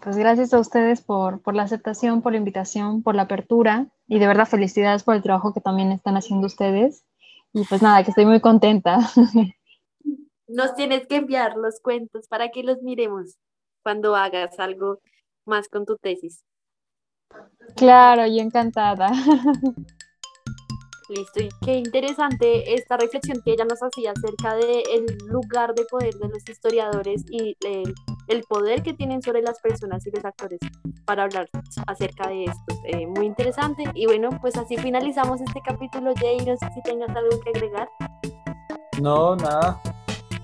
Pues 0.00 0.16
gracias 0.16 0.54
a 0.54 0.60
ustedes 0.60 1.00
por, 1.00 1.40
la 1.52 1.64
aceptación, 1.64 2.22
por 2.22 2.30
la 2.32 2.38
invitación, 2.38 3.02
por 3.02 3.16
la 3.16 3.22
apertura 3.22 3.88
y 4.06 4.20
de 4.20 4.28
verdad 4.28 4.46
felicidades 4.46 5.02
por 5.02 5.16
el 5.16 5.22
trabajo 5.22 5.52
que 5.52 5.60
también 5.60 5.90
están 5.90 6.16
haciendo 6.16 6.46
ustedes. 6.46 7.04
Y 7.52 7.64
pues 7.64 7.82
nada, 7.82 8.04
que 8.04 8.10
estoy 8.10 8.26
muy 8.26 8.40
contenta. 8.40 8.98
Nos 10.46 10.76
tienes 10.76 11.08
que 11.08 11.16
enviar 11.16 11.56
los 11.56 11.80
cuentos 11.80 12.28
para 12.28 12.50
que 12.50 12.62
los 12.62 12.80
miremos 12.82 13.38
cuando 13.82 14.14
hagas 14.14 14.60
algo 14.60 15.00
más 15.46 15.68
con 15.68 15.84
tu 15.84 15.96
tesis. 15.96 16.44
Claro, 17.74 18.24
y 18.26 18.38
encantada. 18.38 19.10
Listo, 21.08 21.40
y 21.42 21.48
qué 21.64 21.74
interesante 21.74 22.74
esta 22.74 22.96
reflexión 22.96 23.42
que 23.44 23.52
ella 23.52 23.64
nos 23.64 23.80
hacía 23.82 24.12
acerca 24.12 24.54
del 24.54 25.04
lugar 25.26 25.74
de 25.74 25.84
poder 25.86 26.14
de 26.14 26.28
los 26.28 26.48
historiadores 26.48 27.24
y 27.28 27.56
el, 27.64 27.92
el, 28.28 28.42
poder 28.44 28.82
que 28.82 28.94
tienen 28.94 29.22
sobre 29.22 29.42
las 29.42 29.60
personas 29.60 30.06
y 30.06 30.10
los 30.10 30.24
actores 30.24 30.58
para 31.04 31.24
hablar 31.24 31.48
acerca 31.86 32.28
de 32.28 32.44
esto. 32.44 32.74
Eh, 32.84 33.06
muy 33.06 33.26
interesante. 33.26 33.84
Y 33.94 34.06
bueno, 34.06 34.30
pues 34.40 34.56
así 34.56 34.76
finalizamos 34.76 35.40
este 35.40 35.60
capítulo, 35.64 36.12
Jay. 36.16 36.38
No 36.38 36.56
sé 36.56 36.66
si 36.74 36.82
tengas 36.82 37.10
algo 37.10 37.40
que 37.40 37.50
agregar. 37.50 37.88
No, 39.00 39.36
nada. 39.36 39.80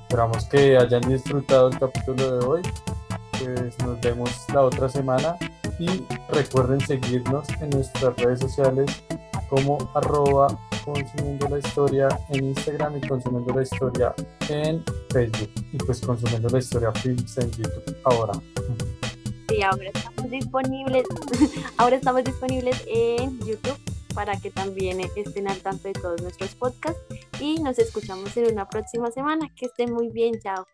Esperamos 0.02 0.44
que 0.46 0.76
hayan 0.76 1.02
disfrutado 1.02 1.68
el 1.68 1.78
capítulo 1.78 2.38
de 2.38 2.46
hoy. 2.46 2.62
Pues 3.38 3.78
nos 3.84 4.00
vemos 4.00 4.46
la 4.52 4.62
otra 4.62 4.88
semana 4.88 5.36
y 5.78 6.04
recuerden 6.30 6.80
seguirnos 6.80 7.48
en 7.60 7.70
nuestras 7.70 8.16
redes 8.16 8.40
sociales 8.40 9.04
como 9.48 9.78
consumiendo 10.92 11.48
la 11.48 11.58
historia 11.58 12.08
en 12.30 12.44
Instagram 12.46 12.96
y 12.96 13.06
consumiendo 13.06 13.54
la 13.54 13.62
historia 13.62 14.14
en 14.48 14.84
Facebook 15.10 15.50
y 15.72 15.78
pues 15.78 16.00
consumiendo 16.00 16.48
la 16.48 16.58
historia 16.58 16.92
films 16.92 17.38
en 17.38 17.50
YouTube 17.50 17.96
ahora. 18.04 18.32
Sí, 19.48 19.62
ahora 19.62 19.90
estamos 19.94 20.30
disponibles, 20.30 21.06
ahora 21.78 21.96
estamos 21.96 22.24
disponibles 22.24 22.82
en 22.86 23.38
YouTube 23.40 23.78
para 24.14 24.36
que 24.36 24.50
también 24.50 25.00
estén 25.16 25.48
al 25.48 25.58
tanto 25.58 25.88
de 25.88 25.94
todos 25.94 26.20
nuestros 26.22 26.54
podcasts 26.54 27.00
y 27.40 27.60
nos 27.62 27.78
escuchamos 27.78 28.36
en 28.36 28.52
una 28.52 28.68
próxima 28.68 29.10
semana. 29.10 29.48
Que 29.54 29.66
estén 29.66 29.92
muy 29.92 30.08
bien, 30.08 30.40
chao. 30.40 30.66